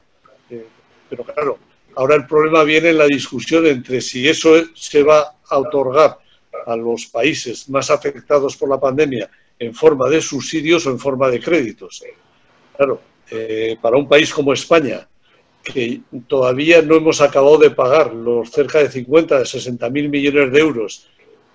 pero 1.08 1.24
claro, 1.24 1.58
ahora 1.94 2.16
el 2.16 2.26
problema 2.26 2.64
viene 2.64 2.90
en 2.90 2.98
la 2.98 3.06
discusión 3.06 3.66
entre 3.66 4.00
si 4.00 4.28
eso 4.28 4.54
se 4.74 5.02
va 5.02 5.36
a 5.48 5.58
otorgar 5.58 6.18
a 6.66 6.76
los 6.76 7.06
países 7.06 7.68
más 7.68 7.90
afectados 7.90 8.56
por 8.56 8.68
la 8.68 8.80
pandemia 8.80 9.30
en 9.58 9.74
forma 9.74 10.08
de 10.08 10.20
subsidios 10.20 10.86
o 10.86 10.90
en 10.90 10.98
forma 10.98 11.28
de 11.28 11.40
créditos. 11.40 12.02
Claro, 12.76 13.00
eh, 13.32 13.76
para 13.80 13.96
un 13.96 14.06
país 14.06 14.32
como 14.32 14.52
España, 14.52 15.08
que 15.62 16.02
todavía 16.26 16.82
no 16.82 16.96
hemos 16.96 17.20
acabado 17.20 17.56
de 17.56 17.70
pagar 17.70 18.12
los 18.12 18.50
cerca 18.50 18.80
de 18.80 18.90
50, 18.90 19.38
de 19.38 19.46
60 19.46 19.88
mil 19.90 20.08
millones 20.08 20.52
de 20.52 20.60
euros 20.60 21.08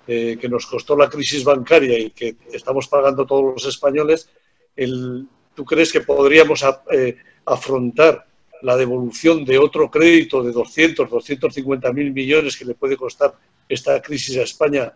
eh, 0.08 0.38
que 0.40 0.50
nos 0.50 0.66
costó 0.66 0.96
la 0.96 1.10
crisis 1.10 1.44
bancaria 1.44 2.00
y 2.00 2.10
que 2.12 2.38
estamos 2.52 2.88
pagando 2.88 3.26
todos 3.26 3.54
los 3.54 3.66
españoles, 3.68 4.30
¿tú 5.54 5.66
crees 5.66 5.92
que 5.92 6.02
podríamos 6.02 6.64
eh, 6.92 7.18
afrontar 7.46 8.26
la 8.64 8.76
devolución 8.76 9.46
de 9.46 9.60
otro 9.60 9.92
crédito 9.92 10.42
de 10.42 10.52
200, 10.52 11.10
250 11.10 11.94
mil 11.94 12.12
millones 12.12 12.58
que 12.58 12.66
le 12.66 12.74
puede 12.74 12.98
costar 12.98 13.36
esta 13.70 14.02
crisis 14.02 14.38
a 14.38 14.44
España 14.44 14.94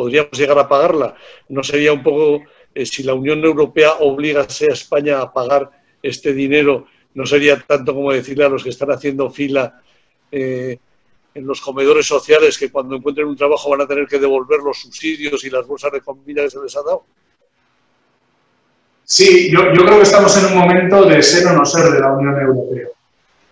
podríamos 0.00 0.32
llegar 0.32 0.58
a 0.58 0.68
pagarla. 0.68 1.14
¿No 1.48 1.62
sería 1.62 1.92
un 1.92 2.02
poco, 2.02 2.44
si 2.74 3.02
la 3.02 3.14
Unión 3.14 3.44
Europea 3.44 3.94
obligase 4.00 4.70
a 4.70 4.72
España 4.72 5.20
a 5.20 5.32
pagar 5.32 5.70
este 6.02 6.32
dinero, 6.32 6.86
no 7.14 7.26
sería 7.26 7.60
tanto 7.60 7.94
como 7.94 8.12
decirle 8.12 8.44
a 8.44 8.48
los 8.48 8.62
que 8.62 8.70
están 8.70 8.90
haciendo 8.90 9.30
fila 9.30 9.80
eh, 10.30 10.78
en 11.34 11.46
los 11.46 11.60
comedores 11.60 12.06
sociales 12.06 12.58
que 12.58 12.70
cuando 12.70 12.96
encuentren 12.96 13.26
un 13.26 13.36
trabajo 13.36 13.70
van 13.70 13.82
a 13.82 13.86
tener 13.86 14.06
que 14.06 14.18
devolver 14.18 14.60
los 14.60 14.80
subsidios 14.80 15.44
y 15.44 15.50
las 15.50 15.66
bolsas 15.66 15.92
de 15.92 16.00
comida 16.00 16.42
que 16.42 16.50
se 16.50 16.60
les 16.60 16.76
ha 16.76 16.82
dado? 16.82 17.04
Sí, 19.04 19.50
yo, 19.50 19.72
creo 19.72 19.96
que 19.96 20.02
estamos 20.02 20.36
en 20.36 20.52
un 20.52 20.58
momento 20.58 21.04
de 21.04 21.22
ser 21.22 21.46
o 21.48 21.52
no 21.52 21.64
ser 21.64 21.90
de 21.90 22.00
la 22.00 22.12
Unión 22.12 22.40
Europea. 22.40 22.88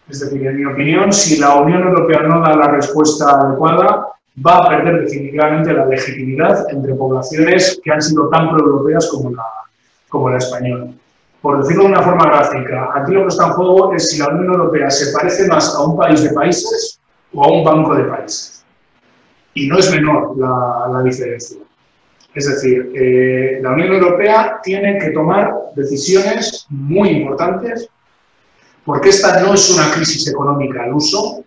Es 0.09 0.21
decir, 0.21 0.47
en 0.47 0.57
mi 0.57 0.65
opinión, 0.65 1.13
si 1.13 1.39
la 1.39 1.57
Unión 1.57 1.83
Europea 1.83 2.21
no 2.23 2.41
da 2.41 2.57
la 2.57 2.69
respuesta 2.69 3.41
adecuada, 3.41 4.07
va 4.47 4.57
a 4.57 4.69
perder 4.69 5.03
definitivamente 5.03 5.73
la 5.73 5.87
legitimidad 5.87 6.65
entre 6.71 6.95
poblaciones 6.95 7.81
que 7.83 7.91
han 7.91 8.01
sido 8.01 8.29
tan 8.29 8.51
proeuropeas 8.51 9.11
como 10.09 10.31
la 10.31 10.39
española. 10.39 10.93
Por 11.43 11.63
decirlo 11.63 11.85
de 11.85 11.91
una 11.91 12.03
forma 12.03 12.25
gráfica, 12.25 12.91
aquí 12.95 13.13
lo 13.13 13.23
que 13.23 13.29
está 13.29 13.47
en 13.47 13.53
juego 13.53 13.95
es 13.95 14.09
si 14.11 14.19
la 14.19 14.29
Unión 14.29 14.55
Europea 14.55 14.91
se 14.91 15.13
parece 15.13 15.47
más 15.47 15.75
a 15.75 15.85
un 15.85 15.97
país 15.97 16.23
de 16.23 16.31
países 16.31 17.01
o 17.33 17.45
a 17.45 17.53
un 17.53 17.65
banco 17.65 17.95
de 17.95 18.05
países. 18.05 18.65
Y 19.55 19.69
no 19.69 19.79
es 19.79 19.91
menor 19.91 20.37
la, 20.37 20.89
la 20.93 21.03
diferencia. 21.03 21.59
Es 22.35 22.47
decir, 22.47 22.93
eh, 22.95 23.59
la 23.63 23.73
Unión 23.73 23.95
Europea 23.95 24.61
tiene 24.63 24.99
que 24.99 25.11
tomar 25.11 25.53
decisiones 25.75 26.67
muy 26.69 27.09
importantes 27.09 27.89
porque 28.85 29.11
esta 29.11 29.41
no 29.41 29.55
es 29.55 29.71
una 29.71 29.91
crisis 29.91 30.29
económica 30.29 30.85
al 30.85 30.95
uso, 30.95 31.45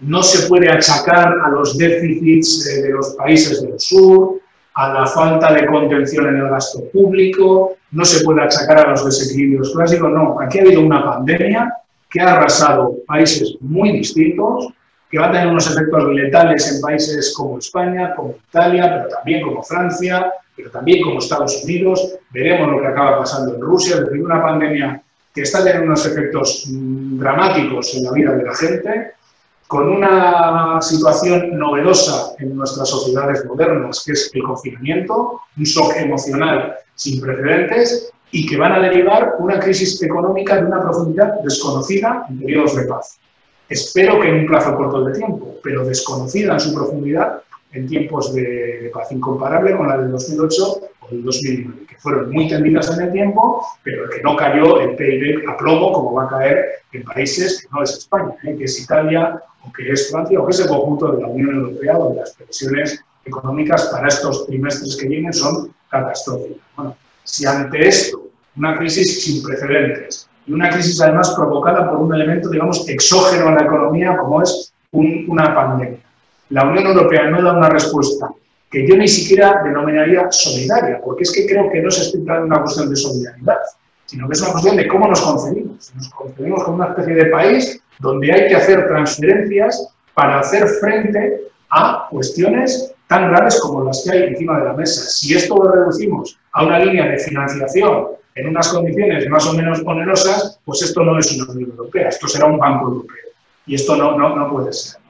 no 0.00 0.22
se 0.22 0.48
puede 0.48 0.70
achacar 0.70 1.32
a 1.44 1.48
los 1.48 1.78
déficits 1.78 2.66
eh, 2.66 2.82
de 2.82 2.90
los 2.90 3.14
países 3.14 3.62
del 3.62 3.78
sur, 3.80 4.40
a 4.74 4.92
la 4.92 5.06
falta 5.06 5.52
de 5.52 5.66
contención 5.66 6.28
en 6.28 6.36
el 6.36 6.50
gasto 6.50 6.84
público, 6.92 7.76
no 7.92 8.04
se 8.04 8.24
puede 8.24 8.42
achacar 8.42 8.80
a 8.80 8.90
los 8.90 9.04
desequilibrios 9.04 9.72
clásicos, 9.72 10.10
no, 10.10 10.40
aquí 10.40 10.58
ha 10.58 10.62
habido 10.62 10.80
una 10.80 11.04
pandemia 11.04 11.72
que 12.10 12.20
ha 12.20 12.36
arrasado 12.36 12.96
países 13.06 13.56
muy 13.60 13.92
distintos, 13.92 14.68
que 15.10 15.18
va 15.18 15.28
a 15.28 15.32
tener 15.32 15.46
unos 15.46 15.70
efectos 15.70 16.12
letales 16.12 16.74
en 16.74 16.80
países 16.80 17.32
como 17.36 17.58
España, 17.58 18.14
como 18.16 18.34
Italia, 18.48 18.90
pero 18.96 19.08
también 19.16 19.42
como 19.42 19.62
Francia, 19.62 20.32
pero 20.56 20.70
también 20.70 21.02
como 21.02 21.18
Estados 21.18 21.62
Unidos. 21.64 22.16
Veremos 22.30 22.70
lo 22.70 22.80
que 22.80 22.88
acaba 22.88 23.18
pasando 23.18 23.54
en 23.54 23.60
Rusia, 23.60 23.96
es 23.96 24.04
decir, 24.06 24.24
una 24.24 24.42
pandemia 24.42 25.00
que 25.32 25.42
está 25.42 25.58
teniendo 25.58 25.86
unos 25.86 26.06
efectos 26.06 26.64
mm, 26.68 27.18
dramáticos 27.18 27.94
en 27.94 28.04
la 28.04 28.12
vida 28.12 28.32
de 28.32 28.44
la 28.44 28.54
gente, 28.54 29.12
con 29.74 29.88
una 29.88 30.80
situación 30.80 31.58
novedosa 31.58 32.36
en 32.38 32.54
nuestras 32.54 32.88
sociedades 32.88 33.44
modernas, 33.44 34.04
que 34.06 34.12
es 34.12 34.30
el 34.32 34.44
confinamiento, 34.44 35.40
un 35.56 35.64
shock 35.64 35.96
emocional 35.96 36.76
sin 36.94 37.20
precedentes 37.20 38.12
y 38.30 38.46
que 38.46 38.56
van 38.56 38.70
a 38.74 38.78
derivar 38.78 39.34
una 39.40 39.58
crisis 39.58 40.00
económica 40.00 40.58
de 40.58 40.66
una 40.66 40.80
profundidad 40.80 41.40
desconocida 41.42 42.24
en 42.30 42.38
periodos 42.38 42.76
de 42.76 42.84
paz. 42.84 43.18
Espero 43.68 44.20
que 44.20 44.28
en 44.28 44.34
un 44.42 44.46
plazo 44.46 44.76
corto 44.76 45.06
de 45.06 45.14
tiempo, 45.14 45.56
pero 45.60 45.84
desconocida 45.84 46.52
en 46.52 46.60
su 46.60 46.72
profundidad 46.72 47.42
en 47.72 47.88
tiempos 47.88 48.32
de, 48.32 48.92
paz, 48.94 49.10
incomparable 49.10 49.76
con 49.76 49.88
la 49.88 49.98
del 49.98 50.12
2008 50.12 50.82
del 51.10 51.24
2009, 51.24 51.86
que 51.86 51.96
fueron 51.96 52.30
muy 52.30 52.48
tendidas 52.48 52.96
en 52.96 53.04
el 53.06 53.12
tiempo, 53.12 53.66
pero 53.82 54.08
que 54.08 54.22
no 54.22 54.36
cayó 54.36 54.80
el 54.80 54.96
PIB 54.96 55.48
a 55.48 55.56
plomo 55.56 55.92
como 55.92 56.14
va 56.14 56.24
a 56.24 56.28
caer 56.28 56.64
en 56.92 57.02
países 57.04 57.62
que 57.62 57.68
no 57.72 57.82
es 57.82 57.98
España, 57.98 58.34
¿eh? 58.44 58.56
que 58.56 58.64
es 58.64 58.80
Italia 58.80 59.40
o 59.66 59.72
que 59.72 59.90
es 59.90 60.10
Francia 60.10 60.40
o 60.40 60.46
que 60.46 60.52
es 60.52 60.60
el 60.60 60.68
conjunto 60.68 61.12
de 61.12 61.22
la 61.22 61.28
Unión 61.28 61.54
Europea, 61.54 61.94
donde 61.94 62.20
las 62.20 62.34
previsiones 62.34 63.04
económicas 63.24 63.86
para 63.86 64.08
estos 64.08 64.46
trimestres 64.46 64.96
que 64.96 65.08
vienen 65.08 65.32
son 65.32 65.74
catastróficas. 65.88 66.58
Bueno, 66.76 66.96
si 67.22 67.46
ante 67.46 67.88
esto, 67.88 68.22
una 68.56 68.76
crisis 68.76 69.24
sin 69.24 69.42
precedentes, 69.42 70.28
y 70.46 70.52
una 70.52 70.70
crisis 70.70 71.00
además 71.00 71.34
provocada 71.34 71.90
por 71.90 72.00
un 72.00 72.14
elemento, 72.14 72.50
digamos, 72.50 72.86
exógeno 72.88 73.48
a 73.48 73.52
la 73.52 73.64
economía 73.64 74.16
como 74.18 74.42
es 74.42 74.72
una 74.92 75.54
pandemia, 75.54 75.98
la 76.50 76.64
Unión 76.64 76.86
Europea 76.86 77.30
no 77.30 77.42
da 77.42 77.56
una 77.56 77.70
respuesta 77.70 78.28
que 78.74 78.88
yo 78.88 78.96
ni 78.96 79.06
siquiera 79.06 79.62
denominaría 79.62 80.26
solidaria, 80.32 81.00
porque 81.00 81.22
es 81.22 81.30
que 81.30 81.46
creo 81.46 81.70
que 81.70 81.80
no 81.80 81.88
se 81.92 82.10
trata 82.18 82.40
de 82.40 82.46
una 82.46 82.60
cuestión 82.60 82.90
de 82.90 82.96
solidaridad, 82.96 83.58
sino 84.04 84.26
que 84.26 84.32
es 84.32 84.42
una 84.42 84.50
cuestión 84.50 84.76
de 84.76 84.88
cómo 84.88 85.06
nos 85.06 85.20
concebimos. 85.20 85.94
Nos 85.94 86.08
concebimos 86.08 86.64
como 86.64 86.76
una 86.78 86.88
especie 86.88 87.14
de 87.14 87.26
país 87.26 87.80
donde 88.00 88.32
hay 88.32 88.48
que 88.48 88.56
hacer 88.56 88.88
transferencias 88.88 89.94
para 90.14 90.40
hacer 90.40 90.66
frente 90.80 91.42
a 91.70 92.08
cuestiones 92.10 92.92
tan 93.06 93.30
graves 93.30 93.60
como 93.60 93.84
las 93.84 94.02
que 94.02 94.10
hay 94.10 94.22
encima 94.24 94.58
de 94.58 94.64
la 94.64 94.72
mesa. 94.72 95.08
Si 95.08 95.36
esto 95.36 95.54
lo 95.56 95.70
reducimos 95.70 96.36
a 96.50 96.64
una 96.66 96.80
línea 96.80 97.06
de 97.06 97.18
financiación 97.20 98.08
en 98.34 98.48
unas 98.48 98.66
condiciones 98.72 99.28
más 99.28 99.46
o 99.46 99.52
menos 99.52 99.82
onerosas, 99.86 100.58
pues 100.64 100.82
esto 100.82 101.04
no 101.04 101.16
es 101.16 101.30
una 101.30 101.52
Unión 101.52 101.70
Europea, 101.70 102.08
esto 102.08 102.26
será 102.26 102.46
un 102.46 102.58
Banco 102.58 102.88
Europeo. 102.88 103.30
Y 103.66 103.76
esto 103.76 103.94
no, 103.94 104.18
no, 104.18 104.34
no 104.34 104.50
puede 104.50 104.72
ser. 104.72 105.00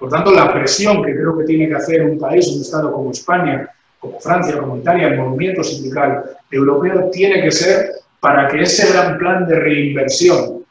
Por 0.00 0.08
tanto, 0.08 0.32
la 0.32 0.50
presión 0.50 1.04
que 1.04 1.14
creo 1.14 1.36
que 1.36 1.44
tiene 1.44 1.68
que 1.68 1.74
hacer 1.74 2.02
un 2.02 2.18
país, 2.18 2.48
un 2.48 2.62
Estado 2.62 2.90
como 2.90 3.10
España, 3.10 3.68
como 3.98 4.18
Francia, 4.18 4.56
como 4.56 4.78
Italia, 4.78 5.08
el 5.08 5.18
movimiento 5.18 5.62
sindical 5.62 6.24
europeo, 6.50 7.10
tiene 7.10 7.42
que 7.42 7.52
ser 7.52 7.90
para 8.18 8.48
que 8.48 8.62
ese 8.62 8.90
gran 8.90 9.18
plan 9.18 9.46
de 9.46 9.60
reinversión, 9.60 10.64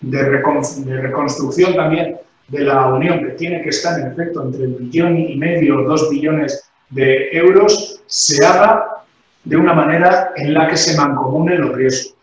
de, 0.00 0.22
reconstrucción 0.22 1.74
también 1.74 2.16
de 2.46 2.60
la 2.60 2.94
Unión, 2.94 3.24
que 3.24 3.30
tiene 3.32 3.60
que 3.60 3.70
estar 3.70 3.98
en 3.98 4.12
efecto 4.12 4.44
entre 4.44 4.66
el 4.66 4.74
billón 4.74 5.18
y 5.18 5.36
medio, 5.36 5.82
dos 5.82 6.08
billones 6.08 6.70
de 6.90 7.30
euros, 7.32 8.00
se 8.06 8.44
haga 8.46 9.02
de 9.42 9.56
una 9.56 9.72
manera 9.72 10.30
en 10.36 10.54
la 10.54 10.68
que 10.68 10.76
se 10.76 10.96
mancomunen 10.96 11.60
los 11.60 11.74
riesgos. 11.74 12.14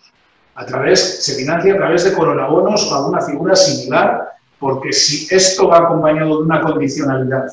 A 0.55 0.65
través, 0.65 1.25
se 1.25 1.35
financia 1.35 1.73
a 1.73 1.77
través 1.77 2.05
de 2.05 2.13
coronabonos 2.13 2.89
o 2.89 2.95
alguna 2.95 3.19
figura 3.19 3.53
similar 3.53 4.32
porque 4.63 4.93
si 4.93 5.27
esto 5.35 5.67
va 5.67 5.79
acompañado 5.79 6.37
de 6.37 6.43
una 6.43 6.61
condicionalidad 6.61 7.51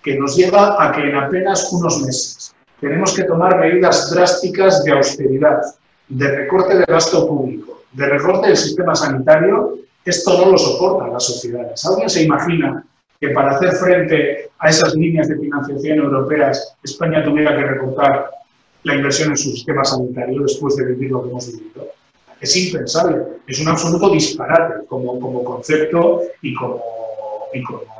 que 0.00 0.16
nos 0.16 0.36
lleva 0.36 0.76
a 0.78 0.92
que 0.92 1.00
en 1.00 1.16
apenas 1.16 1.72
unos 1.72 2.00
meses 2.02 2.54
tenemos 2.80 3.12
que 3.12 3.24
tomar 3.24 3.58
medidas 3.58 4.08
drásticas 4.14 4.84
de 4.84 4.92
austeridad, 4.92 5.62
de 6.06 6.28
recorte 6.28 6.78
de 6.78 6.84
gasto 6.84 7.26
público, 7.26 7.82
de 7.90 8.06
recorte 8.06 8.46
del 8.46 8.56
sistema 8.56 8.94
sanitario, 8.94 9.78
esto 10.04 10.38
no 10.38 10.52
lo 10.52 10.56
soportan 10.56 11.12
las 11.12 11.24
sociedades. 11.24 11.84
¿Alguien 11.86 12.08
se 12.08 12.22
imagina 12.22 12.84
que 13.18 13.30
para 13.30 13.56
hacer 13.56 13.72
frente 13.72 14.50
a 14.56 14.68
esas 14.68 14.94
líneas 14.94 15.26
de 15.26 15.40
financiación 15.40 15.98
europeas 15.98 16.76
España 16.84 17.24
tuviera 17.24 17.56
que 17.56 17.64
recortar 17.64 18.30
la 18.84 18.94
inversión 18.94 19.30
en 19.30 19.38
su 19.38 19.50
sistema 19.50 19.84
sanitario 19.84 20.42
después 20.42 20.76
de 20.76 20.84
vivir 20.84 21.10
lo 21.10 21.24
que 21.24 21.30
hemos 21.30 21.48
vivido? 21.48 21.88
Es 22.44 22.56
impensable, 22.56 23.22
es 23.46 23.60
un 23.60 23.68
absoluto 23.68 24.10
disparate 24.10 24.86
como, 24.86 25.18
como 25.18 25.42
concepto 25.42 26.22
y 26.42 26.54
como, 26.54 26.82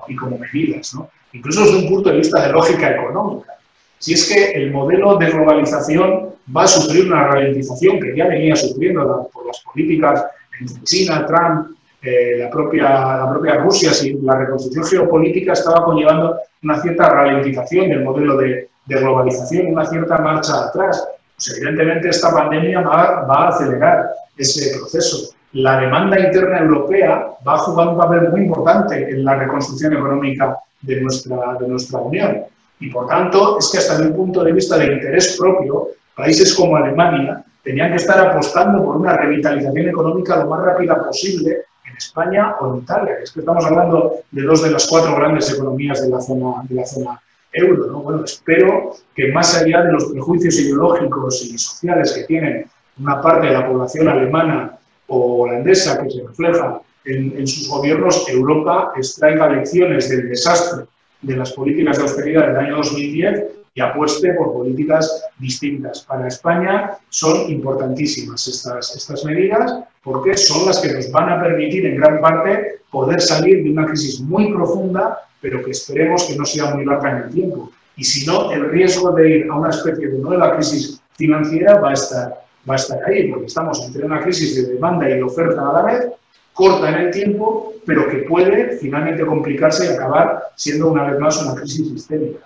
y 0.07 0.17
como, 0.17 0.39
medidas. 0.39 0.95
¿no? 0.95 1.09
Incluso 1.33 1.65
desde 1.65 1.79
un 1.79 1.89
punto 1.89 2.11
de 2.11 2.19
vista 2.19 2.47
de 2.47 2.53
lógica 2.53 2.91
económica. 2.91 3.53
si 3.99 4.15
es 4.15 4.29
que 4.29 4.53
el 4.53 4.71
modelo 4.71 5.17
de 5.17 5.31
globalización 5.31 6.35
va 6.55 6.65
a 6.65 6.67
sufrir 6.67 7.07
una 7.07 7.27
ralentización 7.27 7.99
que 8.01 8.15
ya 8.17 8.27
venía 8.27 8.55
sufriendo 8.55 9.31
por 9.33 9.47
las 9.47 9.61
políticas 9.61 10.25
entre 10.61 10.83
China, 10.85 11.27
Trump, 11.27 11.77
eh, 12.03 12.37
la, 12.39 12.51
propia, 12.51 12.83
la 12.83 13.31
propia 13.31 13.55
Rusia, 13.57 13.95
si 13.95 14.13
la 14.21 14.37
reconstrucción 14.37 14.85
geopolítica 14.85 15.55
estaba 15.55 15.85
conllevando 15.85 16.37
una 16.63 16.81
cierta 16.81 17.09
ralentización 17.09 17.89
del 17.89 18.05
modelo 18.05 18.37
de, 18.37 18.69
globalización, 18.87 19.69
una 19.69 19.87
cierta 19.87 20.19
marcha 20.19 20.67
atrás. 20.67 21.03
Pues 21.37 21.57
evidentemente 21.57 22.09
esta 22.09 22.33
pandemia 22.33 22.81
va, 22.81 23.25
va, 23.25 23.45
a 23.45 23.49
acelerar 23.49 24.11
ese 24.37 24.79
proceso. 24.79 25.35
La 25.53 25.81
demanda 25.81 26.19
interna 26.19 26.59
europea 26.59 27.29
va 27.47 27.55
a 27.55 27.59
jugar 27.59 27.89
un 27.89 27.99
papel 27.99 28.31
muy 28.31 28.43
importante 28.43 29.09
en 29.11 29.25
la 29.25 29.37
reconstrucción 29.37 29.93
económica 29.95 30.57
de 30.83 31.01
nuestra, 31.01 31.57
de 31.59 31.69
nuestra 31.69 31.99
Unión. 32.01 32.45
Y 32.81 32.91
por 32.91 33.07
tanto, 33.07 33.59
es 33.59 33.71
que 33.71 33.79
hasta 33.79 34.03
un 34.03 34.15
punto 34.15 34.45
de 34.45 34.53
vista 34.53 34.77
de 34.77 34.93
interés 34.93 35.37
propio, 35.39 35.89
países 36.17 36.55
como 36.55 36.77
Alemania 36.77 37.45
tenían 37.63 37.91
que 37.91 37.97
estar 37.97 38.19
apostando 38.19 38.85
por 38.85 38.97
una 38.97 39.17
revitalización 39.17 39.89
económica 39.89 40.37
lo 40.37 40.51
más 40.51 40.65
rápida 40.65 41.03
posible 41.05 41.65
en 41.89 41.97
España 41.97 42.57
o 42.61 42.75
en 42.75 42.83
Italia. 42.83 43.15
Es 43.23 43.33
que 43.33 43.41
estamos 43.41 43.65
hablando 43.65 44.17
de 44.31 44.43
dos 44.43 44.63
de 44.63 44.71
las 44.71 44.87
cuatro 44.87 45.17
grandes 45.17 45.53
economías 45.53 46.03
de 46.03 46.11
la 46.11 46.21
zona, 46.21 46.63
de 46.65 46.75
la 46.75 46.87
zona 46.87 47.21
¿no? 47.55 48.03
Bueno, 48.03 48.25
espero 48.25 48.95
que 49.15 49.33
más 49.33 49.57
allá 49.57 49.83
de 49.83 49.93
los 49.93 50.07
prejuicios 50.07 50.59
ideológicos 50.59 51.45
y 51.45 51.59
sociales 51.59 52.13
que 52.13 52.25
tienen 52.25 52.67
una 52.99 53.21
parte 53.21 53.49
de 53.49 53.53
la 53.53 53.67
población 53.67 54.09
alemana 54.09 54.79
o 55.07 55.43
holandesa 55.43 56.03
que 56.03 56.11
se 56.11 56.27
refleja 56.27 56.81
en, 57.05 57.39
en 57.39 57.47
sus 57.47 57.69
gobiernos, 57.69 58.29
Europa 58.29 58.93
extraiga 58.97 59.49
lecciones 59.51 60.09
del 60.09 60.29
desastre 60.29 60.87
de 61.23 61.37
las 61.37 61.53
políticas 61.53 61.97
de 61.97 62.03
austeridad 62.03 62.49
del 62.49 62.57
año 62.57 62.77
2010 62.77 63.64
y 63.75 63.81
apueste 63.81 64.33
por 64.35 64.53
políticas 64.53 65.27
distintas. 65.39 66.03
Para 66.03 66.29
España 66.29 66.97
son 67.09 67.51
importantísimas 67.51 68.47
estas, 68.47 68.95
estas 68.97 69.25
medidas 69.25 69.81
porque 70.03 70.37
son 70.37 70.67
las 70.67 70.81
que 70.81 70.93
nos 70.93 71.11
van 71.11 71.31
a 71.31 71.43
permitir 71.43 71.85
en 71.87 71.97
gran 71.97 72.21
parte 72.21 72.81
poder 72.91 73.21
salir 73.21 73.65
de 73.65 73.71
una 73.71 73.87
crisis 73.87 74.21
muy 74.21 74.53
profunda, 74.53 75.19
pero 75.41 75.63
que 75.65 75.73
esperemos 75.73 76.25
que 76.25 76.37
no 76.37 76.45
sea 76.45 76.75
muy 76.75 76.85
larga 76.85 77.11
en 77.11 77.17
el 77.25 77.31
tiempo. 77.31 77.73
Y 77.97 78.05
si 78.05 78.27
no, 78.27 78.53
el 78.53 78.71
riesgo 78.71 79.11
de 79.13 79.39
ir 79.39 79.51
a 79.51 79.57
una 79.57 79.71
especie 79.71 80.09
de 80.09 80.19
nueva 80.19 80.55
crisis 80.57 81.01
financiera 81.17 81.81
va 81.81 81.91
a 81.91 81.95
estar, 81.95 82.45
va 82.69 82.75
a 82.75 82.77
estar 82.77 82.99
ahí, 83.07 83.31
porque 83.31 83.47
estamos 83.47 83.85
entre 83.85 84.05
una 84.05 84.21
crisis 84.21 84.55
de 84.57 84.75
demanda 84.75 85.09
y 85.09 85.15
de 85.15 85.23
oferta 85.23 85.69
a 85.69 85.73
la 85.73 85.83
vez, 85.83 86.07
corta 86.53 86.89
en 86.91 87.07
el 87.07 87.11
tiempo, 87.11 87.73
pero 87.85 88.09
que 88.09 88.19
puede 88.19 88.79
finalmente 88.79 89.27
complicarse 89.27 89.87
y 89.87 89.89
acabar 89.89 90.45
siendo 90.55 90.93
una 90.93 91.11
vez 91.11 91.19
más 91.19 91.43
una 91.43 91.55
crisis 91.55 91.89
sistémica. 91.89 92.41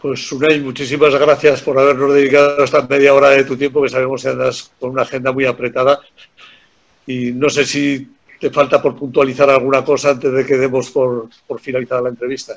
Pues 0.00 0.32
Unai, 0.32 0.60
muchísimas 0.60 1.14
gracias 1.14 1.60
por 1.60 1.78
habernos 1.78 2.14
dedicado 2.14 2.64
esta 2.64 2.86
media 2.86 3.12
hora 3.12 3.30
de 3.30 3.44
tu 3.44 3.56
tiempo, 3.56 3.82
que 3.82 3.90
sabemos 3.90 4.22
que 4.22 4.30
andas 4.30 4.70
con 4.80 4.90
una 4.90 5.02
agenda 5.02 5.32
muy 5.32 5.44
apretada. 5.44 6.00
Y 7.06 7.32
no 7.32 7.50
sé 7.50 7.66
si 7.66 8.08
te 8.40 8.50
falta 8.50 8.80
por 8.80 8.96
puntualizar 8.96 9.50
alguna 9.50 9.84
cosa 9.84 10.10
antes 10.10 10.32
de 10.32 10.46
que 10.46 10.56
demos 10.56 10.90
por, 10.90 11.28
por 11.46 11.60
finalizada 11.60 12.02
la 12.02 12.08
entrevista. 12.08 12.54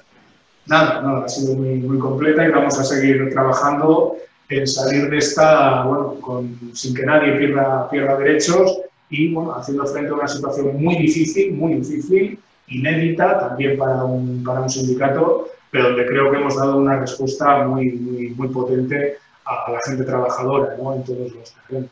Nada, 0.65 1.01
nada, 1.01 1.25
ha 1.25 1.29
sido 1.29 1.55
muy, 1.55 1.75
muy 1.75 1.99
completa 1.99 2.47
y 2.47 2.51
vamos 2.51 2.79
a 2.79 2.83
seguir 2.85 3.29
trabajando 3.33 4.15
en 4.47 4.65
salir 4.65 5.09
de 5.09 5.17
esta, 5.17 5.83
bueno, 5.83 6.15
con, 6.21 6.57
sin 6.73 6.95
que 6.95 7.05
nadie 7.05 7.33
pierda, 7.33 7.89
pierda 7.89 8.17
derechos 8.17 8.79
y 9.09 9.33
bueno, 9.33 9.53
haciendo 9.55 9.85
frente 9.85 10.11
a 10.11 10.13
una 10.13 10.27
situación 10.27 10.81
muy 10.81 10.95
difícil, 10.95 11.53
muy 11.53 11.75
difícil, 11.75 12.39
inédita 12.67 13.39
también 13.39 13.77
para 13.77 14.05
un, 14.05 14.41
para 14.43 14.61
un 14.61 14.69
sindicato 14.69 15.49
pero 15.73 15.85
donde 15.85 16.05
creo 16.05 16.29
que 16.29 16.37
hemos 16.37 16.55
dado 16.55 16.77
una 16.77 16.99
respuesta 16.99 17.65
muy, 17.65 17.93
muy, 17.93 18.29
muy 18.29 18.47
potente 18.49 19.17
a, 19.43 19.71
la 19.71 19.79
gente 19.83 20.03
trabajadora 20.03 20.77
¿no? 20.77 20.93
en 20.93 21.03
todos 21.03 21.33
los 21.33 21.51
terrenos. 21.51 21.89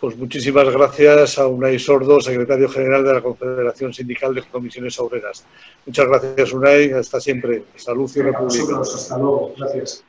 Pues 0.00 0.16
muchísimas 0.16 0.66
gracias 0.70 1.38
a 1.38 1.46
Unai 1.46 1.78
Sordo, 1.78 2.18
secretario 2.22 2.70
general 2.70 3.04
de 3.04 3.12
la 3.12 3.20
Confederación 3.20 3.92
Sindical 3.92 4.34
de 4.34 4.42
Comisiones 4.44 4.98
Obreras. 4.98 5.44
Muchas 5.84 6.06
gracias, 6.08 6.52
Unai. 6.54 6.90
Hasta 6.92 7.20
siempre. 7.20 7.64
Salud 7.76 8.10
y 8.16 8.22
República. 8.22 8.80
Hasta 8.80 9.18
luego. 9.18 9.52
Gracias. 9.58 10.02